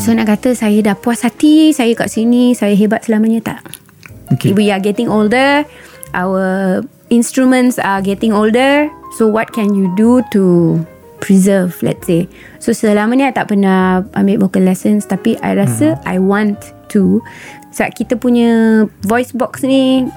So 0.00 0.16
nak 0.16 0.32
kata 0.32 0.56
saya 0.56 0.80
dah 0.80 0.96
puas 0.96 1.20
hati 1.20 1.68
Saya 1.76 1.92
kat 1.92 2.08
sini 2.08 2.56
Saya 2.56 2.72
hebat 2.72 3.04
selamanya 3.04 3.52
Tak? 3.52 3.60
Okay. 4.36 4.56
We 4.56 4.72
are 4.72 4.80
getting 4.80 5.06
older. 5.06 5.68
Our 6.16 6.80
instruments 7.12 7.78
are 7.78 8.00
getting 8.00 8.34
older. 8.34 8.88
So 9.20 9.28
what 9.28 9.52
can 9.52 9.76
you 9.76 9.92
do 9.94 10.24
to 10.32 10.80
Preserve 11.20 11.76
let's 11.84 12.08
say? 12.08 12.24
So 12.56 12.72
selama 12.72 13.20
ni 13.20 13.28
I 13.28 13.36
tak 13.36 13.52
pernah 13.52 14.04
Ambil 14.16 14.48
vocal 14.48 14.64
lessons 14.64 15.04
Tapi 15.04 15.36
I 15.44 15.52
rasa 15.54 16.00
I 16.08 16.18
want 16.24 16.72
to. 16.96 17.20
Sebab 17.76 17.90
kita 17.92 18.14
punya 18.16 18.84
Voice 19.04 19.36
box 19.36 19.60
ni 19.60 20.08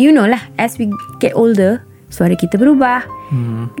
You 0.00 0.08
know 0.08 0.24
lah 0.24 0.40
As 0.56 0.80
we 0.80 0.88
get 1.20 1.36
older 1.36 1.84
Suara 2.08 2.32
kita 2.32 2.56
berubah. 2.56 3.04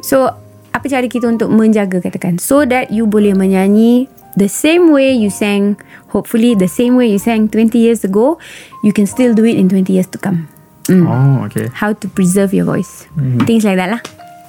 So 0.04 0.28
apa 0.76 0.92
cara 0.92 1.08
kita 1.08 1.24
untuk 1.24 1.48
menjaga 1.48 2.04
katakan? 2.04 2.36
So 2.36 2.68
that 2.68 2.92
you 2.92 3.08
boleh 3.08 3.32
menyanyi 3.32 4.12
the 4.36 4.48
same 4.48 4.92
way 4.92 5.12
you 5.12 5.32
sang 5.32 5.76
hopefully 6.12 6.54
the 6.54 6.68
same 6.68 6.94
way 6.94 7.08
you 7.08 7.18
sang 7.18 7.48
20 7.48 7.76
years 7.76 8.04
ago 8.04 8.38
you 8.84 8.92
can 8.92 9.08
still 9.08 9.32
do 9.32 9.44
it 9.44 9.56
in 9.56 9.68
20 9.68 9.88
years 9.90 10.06
to 10.06 10.20
come 10.20 10.46
mm. 10.86 11.02
Oh, 11.04 11.44
okay. 11.48 11.68
how 11.72 11.92
to 11.92 12.06
preserve 12.06 12.52
your 12.52 12.68
voice 12.68 13.08
things 13.48 13.64
like 13.64 13.80
that 13.80 13.90
lah 13.90 14.02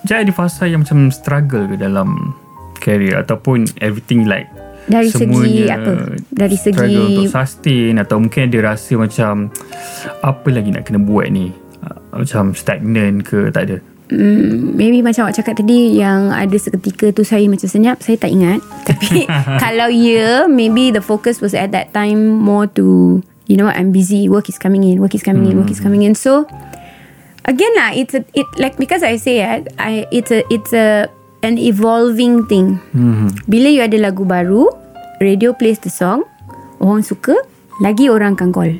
Jack 0.06 0.28
ada 0.28 0.32
fasa 0.32 0.70
yang 0.70 0.86
macam 0.86 1.10
struggle 1.10 1.66
ke 1.68 1.76
dalam 1.76 2.36
career 2.80 3.20
ataupun 3.20 3.68
everything 3.82 4.30
like 4.30 4.48
Dari 4.88 5.12
segi 5.12 5.68
apa? 5.68 6.16
Dari 6.32 6.56
segi- 6.56 6.80
struggle 6.80 7.06
untuk 7.12 7.28
sustain 7.28 8.00
atau 8.00 8.24
mungkin 8.24 8.48
dia 8.48 8.64
rasa 8.64 8.96
macam 8.96 9.52
apa 10.24 10.48
lagi 10.48 10.72
nak 10.72 10.88
kena 10.88 11.04
buat 11.04 11.28
ni 11.28 11.52
Ah, 11.78 12.20
macam 12.20 12.58
stagnant 12.58 13.22
ke 13.22 13.54
tak 13.54 13.70
ada 13.70 13.78
mm, 14.12 14.76
maybe 14.76 15.04
macam 15.04 15.28
awak 15.28 15.40
cakap 15.40 15.60
tadi 15.60 16.00
yang 16.00 16.32
ada 16.32 16.56
seketika 16.56 17.12
tu 17.12 17.24
saya 17.24 17.46
macam 17.48 17.68
senyap 17.68 18.00
saya 18.04 18.16
tak 18.20 18.32
ingat. 18.32 18.60
Tapi 18.90 19.28
kalau 19.64 19.88
ya 19.92 20.04
yeah, 20.04 20.38
maybe 20.46 20.92
the 20.92 21.04
focus 21.04 21.40
was 21.40 21.56
at 21.56 21.72
that 21.72 21.92
time 21.92 22.28
more 22.28 22.68
to 22.68 23.20
you 23.48 23.56
know 23.56 23.68
I'm 23.68 23.96
busy 23.96 24.28
work 24.28 24.52
is 24.52 24.60
coming 24.60 24.84
in 24.84 25.00
work 25.00 25.16
is 25.16 25.24
coming 25.24 25.48
in 25.48 25.60
work 25.60 25.72
is 25.72 25.80
coming 25.80 26.04
in. 26.04 26.16
So 26.16 26.48
again 27.48 27.74
lah 27.80 27.96
it's 27.96 28.16
a 28.16 28.22
it 28.36 28.48
like 28.60 28.76
because 28.76 29.04
I 29.04 29.16
say 29.20 29.44
uh, 29.44 29.64
I 29.80 30.08
it's 30.12 30.32
a 30.32 30.44
it's 30.52 30.72
a 30.76 31.08
an 31.46 31.56
evolving 31.62 32.50
thing. 32.50 32.82
Hmm. 32.92 33.32
bila 33.46 33.70
you 33.70 33.86
ada 33.86 33.96
lagu 34.02 34.26
baru 34.26 34.68
radio 35.22 35.54
plays 35.54 35.80
the 35.80 35.92
song 35.94 36.26
orang 36.82 37.06
suka 37.06 37.34
lagi 37.82 38.10
orang 38.10 38.34
akan 38.34 38.50
call. 38.50 38.72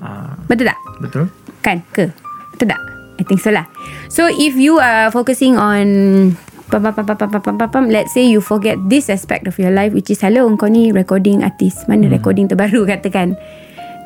Ah, 0.00 0.36
betul 0.48 0.68
tak? 0.68 0.78
Betul. 1.00 1.24
Kan? 1.64 1.80
Ke? 1.92 2.12
Betul 2.52 2.72
tak? 2.72 2.80
I 3.16 3.22
think 3.24 3.40
so 3.40 3.52
lah. 3.52 3.66
So 4.12 4.28
if 4.28 4.56
you 4.56 4.78
are 4.78 5.08
focusing 5.10 5.56
on 5.56 6.36
pam, 6.68 6.82
pam, 6.82 6.92
pam, 6.92 7.04
pam, 7.04 7.16
pam, 7.16 7.30
pam, 7.40 7.56
pam, 7.56 7.68
pam, 7.70 7.84
let's 7.88 8.12
say 8.12 8.26
you 8.26 8.40
forget 8.40 8.76
this 8.90 9.08
aspect 9.08 9.46
of 9.46 9.56
your 9.58 9.72
life 9.72 9.94
which 9.94 10.10
is 10.10 10.20
hello 10.20 10.48
kau 10.56 10.68
ni 10.68 10.92
recording 10.92 11.42
artist, 11.42 11.88
mana 11.88 12.06
hmm. 12.06 12.14
recording 12.14 12.46
terbaru 12.48 12.84
katakan. 12.90 13.38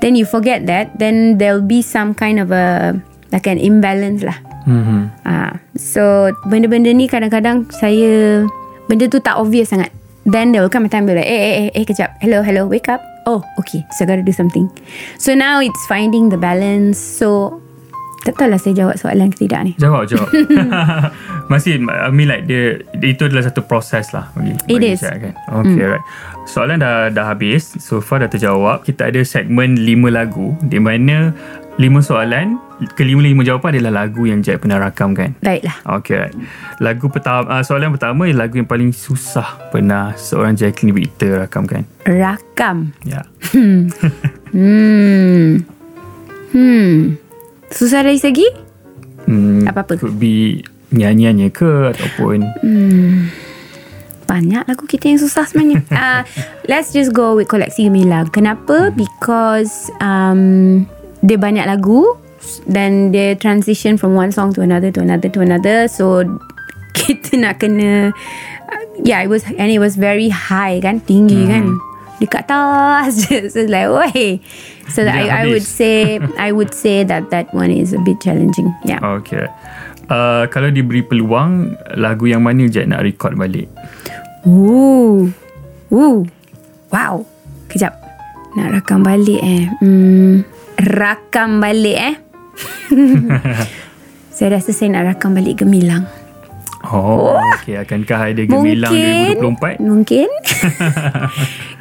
Then 0.01 0.17
you 0.17 0.25
forget 0.25 0.65
that, 0.65 0.97
then 0.97 1.37
there'll 1.37 1.61
be 1.61 1.85
some 1.85 2.17
kind 2.17 2.41
of 2.41 2.49
a 2.49 2.97
like 3.29 3.45
an 3.45 3.61
imbalance 3.61 4.25
lah. 4.25 4.39
Mm-hmm. 4.65 5.01
Ah, 5.29 5.61
so 5.77 6.33
benda-benda 6.49 6.93
ni 6.93 7.05
kadang-kadang 7.05 7.69
saya 7.69 8.45
benda 8.89 9.05
tu 9.13 9.21
tak 9.21 9.37
obvious 9.37 9.73
sangat. 9.73 9.93
Then 10.29 10.53
there 10.53 10.61
will 10.61 10.73
come 10.73 10.85
a 10.85 10.91
time 10.93 11.09
be 11.09 11.17
eh, 11.17 11.21
like, 11.21 11.29
eh, 11.29 11.41
eh, 11.41 11.69
eh, 11.81 11.85
kejap. 11.85 12.21
Hello, 12.21 12.45
hello, 12.45 12.69
wake 12.69 12.93
up. 12.93 13.01
Oh, 13.25 13.41
okay. 13.57 13.85
So 13.97 14.05
I 14.05 14.07
gotta 14.09 14.25
do 14.25 14.37
something. 14.37 14.69
So 15.17 15.33
now 15.33 15.65
it's 15.65 15.81
finding 15.89 16.29
the 16.29 16.37
balance. 16.37 17.01
So 17.01 17.61
tak 18.21 18.37
tahu 18.37 18.49
lah 18.53 18.61
saya 18.61 18.75
jawab 18.77 18.97
soalan 19.01 19.33
ke 19.33 19.49
tidak 19.49 19.61
ni. 19.65 19.73
Jawab, 19.81 20.05
jawab. 20.05 20.29
Masih, 21.51 21.81
I 21.81 22.13
mean 22.13 22.29
like 22.29 22.45
dia, 22.45 22.85
itu 23.01 23.27
adalah 23.27 23.49
satu 23.49 23.65
proses 23.65 24.13
lah. 24.13 24.29
Bagi, 24.37 24.55
It 24.69 24.77
bagi 24.77 24.93
is. 24.93 25.01
Jack, 25.01 25.17
kan? 25.25 25.35
Okay, 25.65 25.85
right. 25.97 26.05
Soalan 26.45 26.85
dah 26.85 27.09
dah 27.09 27.33
habis. 27.33 27.73
So 27.81 28.05
far 28.05 28.21
dah 28.21 28.29
terjawab. 28.29 28.85
Kita 28.85 29.09
ada 29.09 29.21
segmen 29.25 29.81
lima 29.81 30.13
lagu 30.13 30.53
di 30.61 30.77
mana 30.77 31.33
lima 31.81 32.05
soalan, 32.05 32.61
kelima-lima 32.93 33.41
jawapan 33.41 33.81
adalah 33.81 34.05
lagu 34.05 34.29
yang 34.29 34.45
Jack 34.45 34.61
pernah 34.61 34.77
rakam 34.77 35.17
kan? 35.17 35.33
Baiklah. 35.41 35.81
Okay, 36.01 36.29
right. 36.29 36.35
Lagu 36.77 37.09
pertama, 37.09 37.49
uh, 37.49 37.65
soalan 37.65 37.97
pertama 37.97 38.29
ialah 38.29 38.45
lagu 38.45 38.61
yang 38.61 38.69
paling 38.69 38.93
susah 38.93 39.73
pernah 39.73 40.13
seorang 40.21 40.61
Jacqueline 40.61 40.93
Victor 40.93 41.41
rakamkan. 41.41 41.89
Rakam. 42.05 42.93
Ya. 43.09 43.25
Hmm. 43.57 43.89
Hmm. 46.53 47.30
Susah 47.71 48.03
dari 48.03 48.19
segi? 48.19 48.47
Hmm, 49.31 49.63
Apa-apa? 49.67 49.95
Could 49.99 50.19
be 50.19 50.63
nyanyiannya 50.91 51.55
ke 51.55 51.95
ataupun 51.95 52.43
Banyak 54.27 54.63
lagu 54.67 54.85
kita 54.87 55.11
yang 55.11 55.19
susah 55.19 55.43
sebenarnya. 55.47 55.83
uh, 55.91 56.23
let's 56.71 56.95
just 56.95 57.11
go 57.11 57.35
with 57.35 57.51
koleksi 57.51 57.91
gemilang. 57.91 58.31
Kenapa? 58.31 58.95
Because 58.95 59.91
um, 59.99 60.87
dia 61.23 61.39
banyak 61.39 61.67
lagu 61.67 62.15
dan 62.71 63.11
dia 63.11 63.35
transition 63.35 63.99
from 63.99 64.15
one 64.15 64.31
song 64.31 64.55
to 64.55 64.63
another 64.63 64.95
to 64.95 65.03
another 65.03 65.27
to 65.27 65.43
another. 65.43 65.91
So 65.91 66.23
kita 66.99 67.43
nak 67.43 67.59
kena 67.63 68.15
uh, 68.71 68.85
yeah, 69.03 69.19
it 69.23 69.31
was 69.31 69.43
and 69.47 69.71
it 69.71 69.83
was 69.83 69.99
very 69.99 70.31
high 70.31 70.79
kan, 70.79 71.03
tinggi 71.03 71.51
kan. 71.51 71.75
Dekat 72.21 72.45
atas 72.47 73.27
je. 73.27 73.37
So 73.53 73.65
like, 73.65 73.89
woi. 73.89 74.45
So 74.93 75.03
Dia 75.09 75.17
I, 75.17 75.25
I 75.27 75.45
would 75.49 75.65
say 75.65 76.21
I 76.47 76.53
would 76.53 76.77
say 76.77 77.03
that 77.09 77.33
that 77.33 77.49
one 77.57 77.73
is 77.73 77.97
a 77.97 78.01
bit 78.05 78.21
challenging. 78.21 78.69
Yeah. 78.85 79.01
Okay. 79.01 79.49
Uh, 80.11 80.45
kalau 80.51 80.69
diberi 80.75 81.07
peluang, 81.07 81.79
lagu 81.97 82.27
yang 82.29 82.43
mana 82.43 82.67
Jack 82.67 82.91
nak 82.91 83.07
record 83.07 83.39
balik? 83.39 83.71
Ooh. 84.45 85.31
Ooh. 85.95 86.27
Wow. 86.91 87.25
Kejap. 87.71 87.95
Nak 88.59 88.69
rakam 88.75 89.07
balik 89.07 89.41
eh. 89.41 89.71
Hmm. 89.79 90.43
Rakam 90.77 91.63
balik 91.63 91.99
eh. 91.99 92.15
saya 94.37 94.59
rasa 94.59 94.75
saya 94.75 94.91
nak 94.99 95.15
rakam 95.15 95.39
balik 95.39 95.63
gemilang. 95.63 96.05
Oh, 96.91 97.37
okay. 97.61 97.77
Akankah 97.77 98.33
ada 98.33 98.43
gemilang 98.43 98.91
2024? 99.37 99.85
Mungkin. 99.85 100.29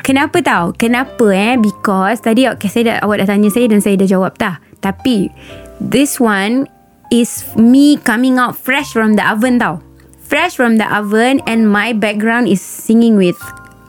Kenapa 0.10 0.42
tahu? 0.42 0.74
Kenapa 0.74 1.30
eh? 1.30 1.54
Because 1.54 2.26
tadi 2.26 2.50
okay, 2.50 2.66
saya 2.66 2.98
dah, 2.98 3.06
awak 3.06 3.22
dah 3.22 3.28
tanya 3.30 3.54
saya 3.54 3.70
dan 3.70 3.78
saya 3.78 3.94
dah 3.94 4.10
jawab 4.10 4.34
dah. 4.42 4.58
Tapi 4.82 5.30
this 5.78 6.18
one 6.18 6.66
is 7.14 7.46
me 7.54 7.94
coming 8.02 8.42
out 8.42 8.58
fresh 8.58 8.90
from 8.90 9.14
the 9.14 9.22
oven 9.22 9.62
tau. 9.62 9.86
Fresh 10.18 10.58
from 10.58 10.82
the 10.82 10.90
oven 10.90 11.46
and 11.46 11.70
my 11.70 11.94
background 11.94 12.50
is 12.50 12.58
singing 12.58 13.22
with 13.22 13.38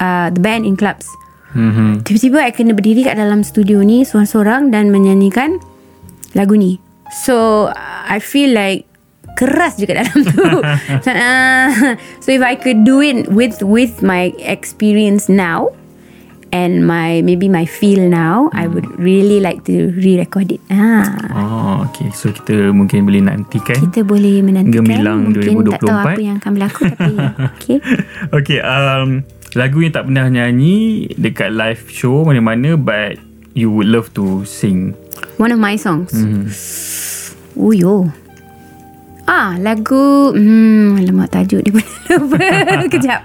uh, 0.05 0.29
the 0.29 0.45
band 0.45 0.69
in 0.69 0.77
clubs. 0.77 1.09
Mm-hmm. 1.57 2.05
Tiba-tiba 2.05 2.45
I 2.45 2.53
kena 2.53 2.77
berdiri 2.77 3.01
kat 3.01 3.17
dalam 3.17 3.41
studio 3.41 3.81
ni 3.81 4.05
seorang-seorang 4.05 4.77
dan 4.77 4.93
menyanyikan 4.93 5.57
lagu 6.37 6.53
ni. 6.53 6.77
So 7.25 7.73
I 8.05 8.21
feel 8.21 8.53
like 8.53 8.85
keras 9.41 9.81
kat 9.81 9.97
dalam 9.97 10.21
tu. 10.29 10.37
Ah, 11.17 11.97
so 12.21 12.29
if 12.29 12.45
I 12.45 12.61
could 12.61 12.85
do 12.85 13.01
it 13.01 13.33
with 13.33 13.65
with 13.65 14.05
my 14.05 14.37
experience 14.37 15.33
now 15.33 15.73
and 16.51 16.87
my 16.87 17.23
maybe 17.23 17.47
my 17.47 17.65
feel 17.65 18.07
now, 18.07 18.51
I 18.53 18.67
would 18.67 18.87
really 18.99 19.39
like 19.39 19.65
to 19.71 19.91
re-record 19.95 20.51
it. 20.53 20.63
Ah. 20.71 21.07
Oh, 21.35 21.75
okay. 21.91 22.11
So, 22.13 22.31
kita 22.35 22.75
mungkin 22.75 23.07
boleh 23.07 23.23
nantikan. 23.23 23.79
Kita 23.79 24.03
boleh 24.03 24.43
menantikan 24.43 24.83
Gemilang 24.83 25.21
Mungkin 25.31 25.67
tak 25.67 25.81
tahu 25.83 25.91
2024. 25.91 26.05
apa 26.05 26.21
yang 26.21 26.37
akan 26.43 26.51
berlaku 26.55 26.81
Tapi 26.91 27.15
okay. 27.55 27.77
Okay, 28.35 28.59
um, 28.63 29.23
lagu 29.55 29.79
yang 29.83 29.95
tak 29.95 30.05
pernah 30.07 30.27
nyanyi 30.31 31.11
dekat 31.15 31.51
live 31.55 31.87
show 31.91 32.23
mana-mana 32.23 32.75
but 32.79 33.19
you 33.55 33.71
would 33.71 33.91
love 33.91 34.11
to 34.15 34.47
sing. 34.47 34.95
One 35.41 35.51
of 35.51 35.59
my 35.59 35.75
songs 35.77 36.13
Mm-hmm. 36.13 36.53
Uyo 37.57 38.13
Ah 39.25 39.57
lagu 39.57 40.33
hmm, 40.33 41.01
Alamak 41.01 41.33
tajuk 41.33 41.65
dia 41.65 41.73
pun 41.73 41.85
lupa 42.13 42.39
Kejap 42.89 43.21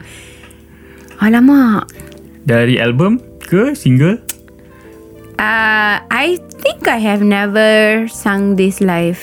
Alamak 1.19 1.87
Dari 2.45 2.77
album 2.77 3.17
ke 3.41 3.73
single? 3.73 4.21
uh, 5.41 5.97
I 6.05 6.37
think 6.61 6.85
I 6.85 7.01
have 7.01 7.25
never 7.25 8.05
sung 8.07 8.55
this 8.55 8.79
live 8.79 9.19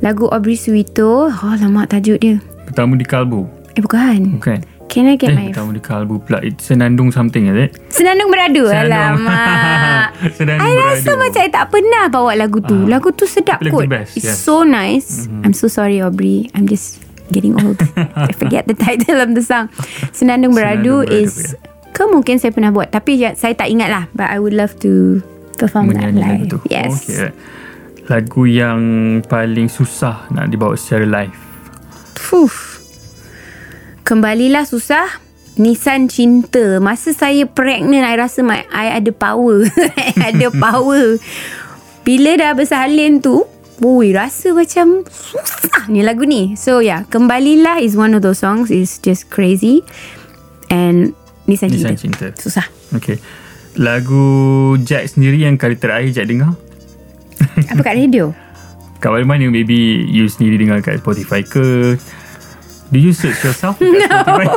Lagu 0.00 0.26
Aubrey 0.32 0.56
Suito 0.56 1.28
oh, 1.28 1.52
Alamak 1.52 1.92
tajuk 1.92 2.18
dia 2.18 2.40
Pertama 2.66 2.96
di 2.96 3.04
kalbu. 3.04 3.44
Eh 3.76 3.82
bukan 3.84 4.40
Bukan. 4.40 4.60
Can 4.88 5.08
I 5.08 5.16
get 5.16 5.32
eh, 5.32 5.36
my 5.36 5.48
pertama 5.52 5.72
di 5.72 5.80
kalbu 5.80 6.20
pula. 6.24 6.40
It's 6.44 6.68
Senandung 6.68 7.08
something, 7.12 7.48
is 7.48 7.56
it? 7.56 7.70
Senandung 7.88 8.28
beradu 8.28 8.68
Senandung. 8.68 9.24
Alamak 9.24 10.06
Senandung 10.40 10.68
I 10.68 10.72
rasa 10.76 11.00
beradu. 11.12 11.20
macam 11.20 11.40
I 11.40 11.50
tak 11.52 11.66
pernah 11.68 12.04
bawa 12.08 12.32
lagu 12.36 12.58
tu 12.60 12.76
Ah. 12.76 12.96
Lagu 12.96 13.08
tu 13.12 13.24
sedap 13.24 13.60
lagu 13.60 13.76
kot 13.76 13.88
best, 13.88 14.16
It's 14.16 14.24
yes. 14.24 14.40
Mm-hmm. 14.40 14.48
so 14.48 14.64
nice 14.64 15.08
I'm 15.44 15.52
so 15.52 15.68
sorry 15.68 16.00
Aubrey 16.00 16.48
I'm 16.56 16.64
just 16.64 17.00
getting 17.28 17.56
old 17.56 17.80
I 18.28 18.32
forget 18.36 18.68
the 18.68 18.76
title 18.84 19.20
of 19.20 19.32
the 19.32 19.40
song 19.40 19.68
Senandung 20.12 20.52
Beradu 20.52 21.04
Senandung 21.04 21.08
Beradu, 21.08 21.24
is 21.24 21.56
Ke 21.92 22.08
mungkin 22.08 22.40
saya 22.40 22.56
pernah 22.56 22.72
buat 22.72 22.88
Tapi 22.88 23.20
ya, 23.20 23.36
saya 23.36 23.52
tak 23.52 23.68
ingat 23.68 23.88
lah. 23.92 24.04
But 24.16 24.32
I 24.32 24.40
would 24.40 24.56
love 24.56 24.76
to 24.80 25.20
Perform 25.62 25.92
that 25.92 26.10
Menyanyi 26.10 26.18
lagu 26.18 26.42
live. 26.42 26.50
tu. 26.50 26.58
Yes. 26.66 26.92
Okay. 27.06 27.30
Lagu 28.10 28.42
yang 28.50 28.80
paling 29.30 29.70
susah 29.70 30.26
nak 30.34 30.50
dibawa 30.50 30.74
secara 30.74 31.06
live. 31.06 31.36
Fuh. 32.18 32.50
Kembalilah 34.02 34.66
susah 34.66 35.22
Nisan 35.60 36.08
cinta. 36.08 36.80
Masa 36.80 37.12
saya 37.12 37.44
pregnant 37.44 38.02
I 38.02 38.16
rasa 38.16 38.40
my, 38.42 38.64
I 38.72 38.98
ada 38.98 39.12
power. 39.12 39.68
I 40.00 40.34
ada 40.34 40.48
power. 40.50 41.20
Bila 42.02 42.34
dah 42.34 42.52
bersalin 42.58 43.22
tu 43.22 43.46
Woi 43.82 44.14
rasa 44.14 44.54
macam 44.54 45.06
Susah 45.06 45.86
ni 45.86 46.02
lagu 46.02 46.26
ni. 46.26 46.54
So 46.58 46.82
yeah 46.82 47.06
Kembalilah 47.06 47.82
is 47.82 47.94
one 47.94 48.14
of 48.14 48.22
those 48.26 48.42
songs. 48.42 48.70
It's 48.74 48.98
just 48.98 49.30
crazy. 49.30 49.86
And 50.66 51.14
Nisan, 51.44 51.68
Nisan 51.70 51.94
cinta. 51.94 52.30
Cinta. 52.30 52.38
Susah 52.38 52.66
Okay. 52.92 53.18
Lagu 53.74 54.24
Jack 54.78 55.08
sendiri 55.08 55.42
yang 55.42 55.56
kali 55.56 55.74
terakhir 55.74 56.12
Jack 56.12 56.26
dengar? 56.28 56.52
Apa 57.72 57.82
kat 57.82 57.94
radio? 57.96 58.36
Kat 58.98 59.10
mana-mana 59.10 59.48
maybe 59.48 59.74
you 60.06 60.28
sendiri 60.28 60.54
dengar 60.56 60.78
kat 60.78 61.00
Spotify 61.00 61.40
ke? 61.40 61.96
Do 62.92 62.98
you 63.00 63.10
search 63.10 63.40
yourself 63.40 63.80
dekat 63.80 64.06
Spotify? 64.12 64.46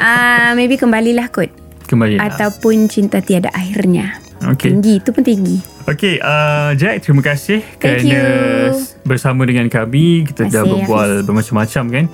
Ah, 0.00 0.56
Maybe 0.56 0.80
kembalilah 0.80 1.28
kot 1.28 1.52
Kembali 1.84 2.16
lah. 2.16 2.32
Ataupun 2.32 2.88
cinta 2.88 3.20
tiada 3.20 3.52
akhirnya 3.52 4.16
Okay. 4.40 4.72
Tinggi 4.72 4.96
Itu 4.96 5.12
pun 5.12 5.20
tinggi 5.20 5.60
Okay, 5.84 6.16
uh, 6.16 6.72
Jack, 6.72 7.04
terima 7.04 7.20
kasih 7.20 7.60
Thank 7.76 8.08
kerana 8.08 8.08
you. 8.08 8.72
Bersama 9.04 9.46
dengan 9.48 9.66
kami. 9.66 10.28
Kita 10.28 10.46
dah 10.46 10.62
Terima 10.62 10.64
kasih, 10.64 10.72
berbual 10.84 11.10
bermacam-macam 11.24 11.84
kan. 11.90 12.04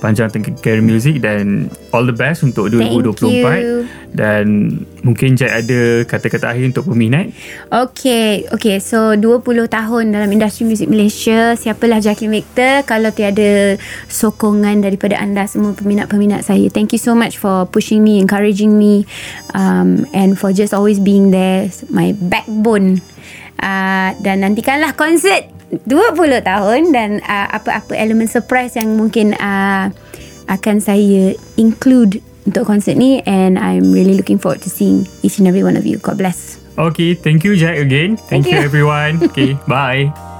Panjang 0.00 0.28
tentang 0.28 0.54
career 0.60 0.84
music 0.84 1.24
dan 1.24 1.72
all 1.90 2.04
the 2.04 2.14
best 2.14 2.44
untuk 2.44 2.68
2024. 2.68 3.64
you. 3.64 3.88
Dan 4.14 4.78
mungkin 5.02 5.34
Jack 5.34 5.66
ada 5.66 6.06
kata-kata 6.06 6.54
akhir 6.54 6.70
untuk 6.70 6.86
peminat. 6.92 7.34
Okay, 7.66 8.46
okay. 8.54 8.78
So 8.78 9.18
20 9.18 9.42
tahun 9.66 10.14
dalam 10.14 10.30
industri 10.30 10.68
muzik 10.68 10.86
Malaysia, 10.86 11.58
siapalah 11.58 11.98
Jacqueline 11.98 12.38
Victor 12.38 12.86
kalau 12.86 13.10
tiada 13.10 13.74
sokongan 14.06 14.86
daripada 14.86 15.18
anda 15.18 15.48
semua 15.50 15.74
peminat-peminat 15.74 16.46
saya. 16.46 16.70
Thank 16.70 16.94
you 16.94 17.02
so 17.02 17.18
much 17.18 17.42
for 17.42 17.66
pushing 17.66 18.06
me, 18.06 18.22
encouraging 18.22 18.78
me 18.78 19.02
um, 19.50 20.06
and 20.14 20.38
for 20.38 20.54
just 20.54 20.70
always 20.70 21.02
being 21.02 21.34
there, 21.34 21.66
my 21.90 22.14
backbone. 22.14 23.02
Uh, 23.54 24.12
dan 24.20 24.42
nantikanlah 24.44 24.92
konsert 24.98 25.53
20 25.82 26.44
tahun 26.44 26.80
dan 26.94 27.10
uh, 27.24 27.48
apa-apa 27.54 27.94
elemen 27.98 28.30
surprise 28.30 28.78
yang 28.78 28.94
mungkin 28.94 29.34
uh, 29.38 29.90
akan 30.46 30.76
saya 30.78 31.32
include 31.56 32.20
untuk 32.44 32.68
konsert 32.68 33.00
ni 33.00 33.24
and 33.24 33.56
I'm 33.56 33.90
really 33.90 34.14
looking 34.14 34.36
forward 34.36 34.60
to 34.62 34.70
seeing 34.70 35.08
each 35.24 35.40
and 35.40 35.48
every 35.48 35.64
one 35.64 35.80
of 35.80 35.88
you. 35.88 35.96
God 35.98 36.20
bless. 36.20 36.60
Okay, 36.76 37.14
thank 37.14 37.46
you 37.46 37.54
Jack 37.54 37.78
again. 37.78 38.18
Thank, 38.18 38.44
Thank 38.44 38.52
you 38.52 38.58
you. 38.60 38.66
everyone. 38.66 39.22
Okay, 39.30 39.56
bye. 39.70 40.33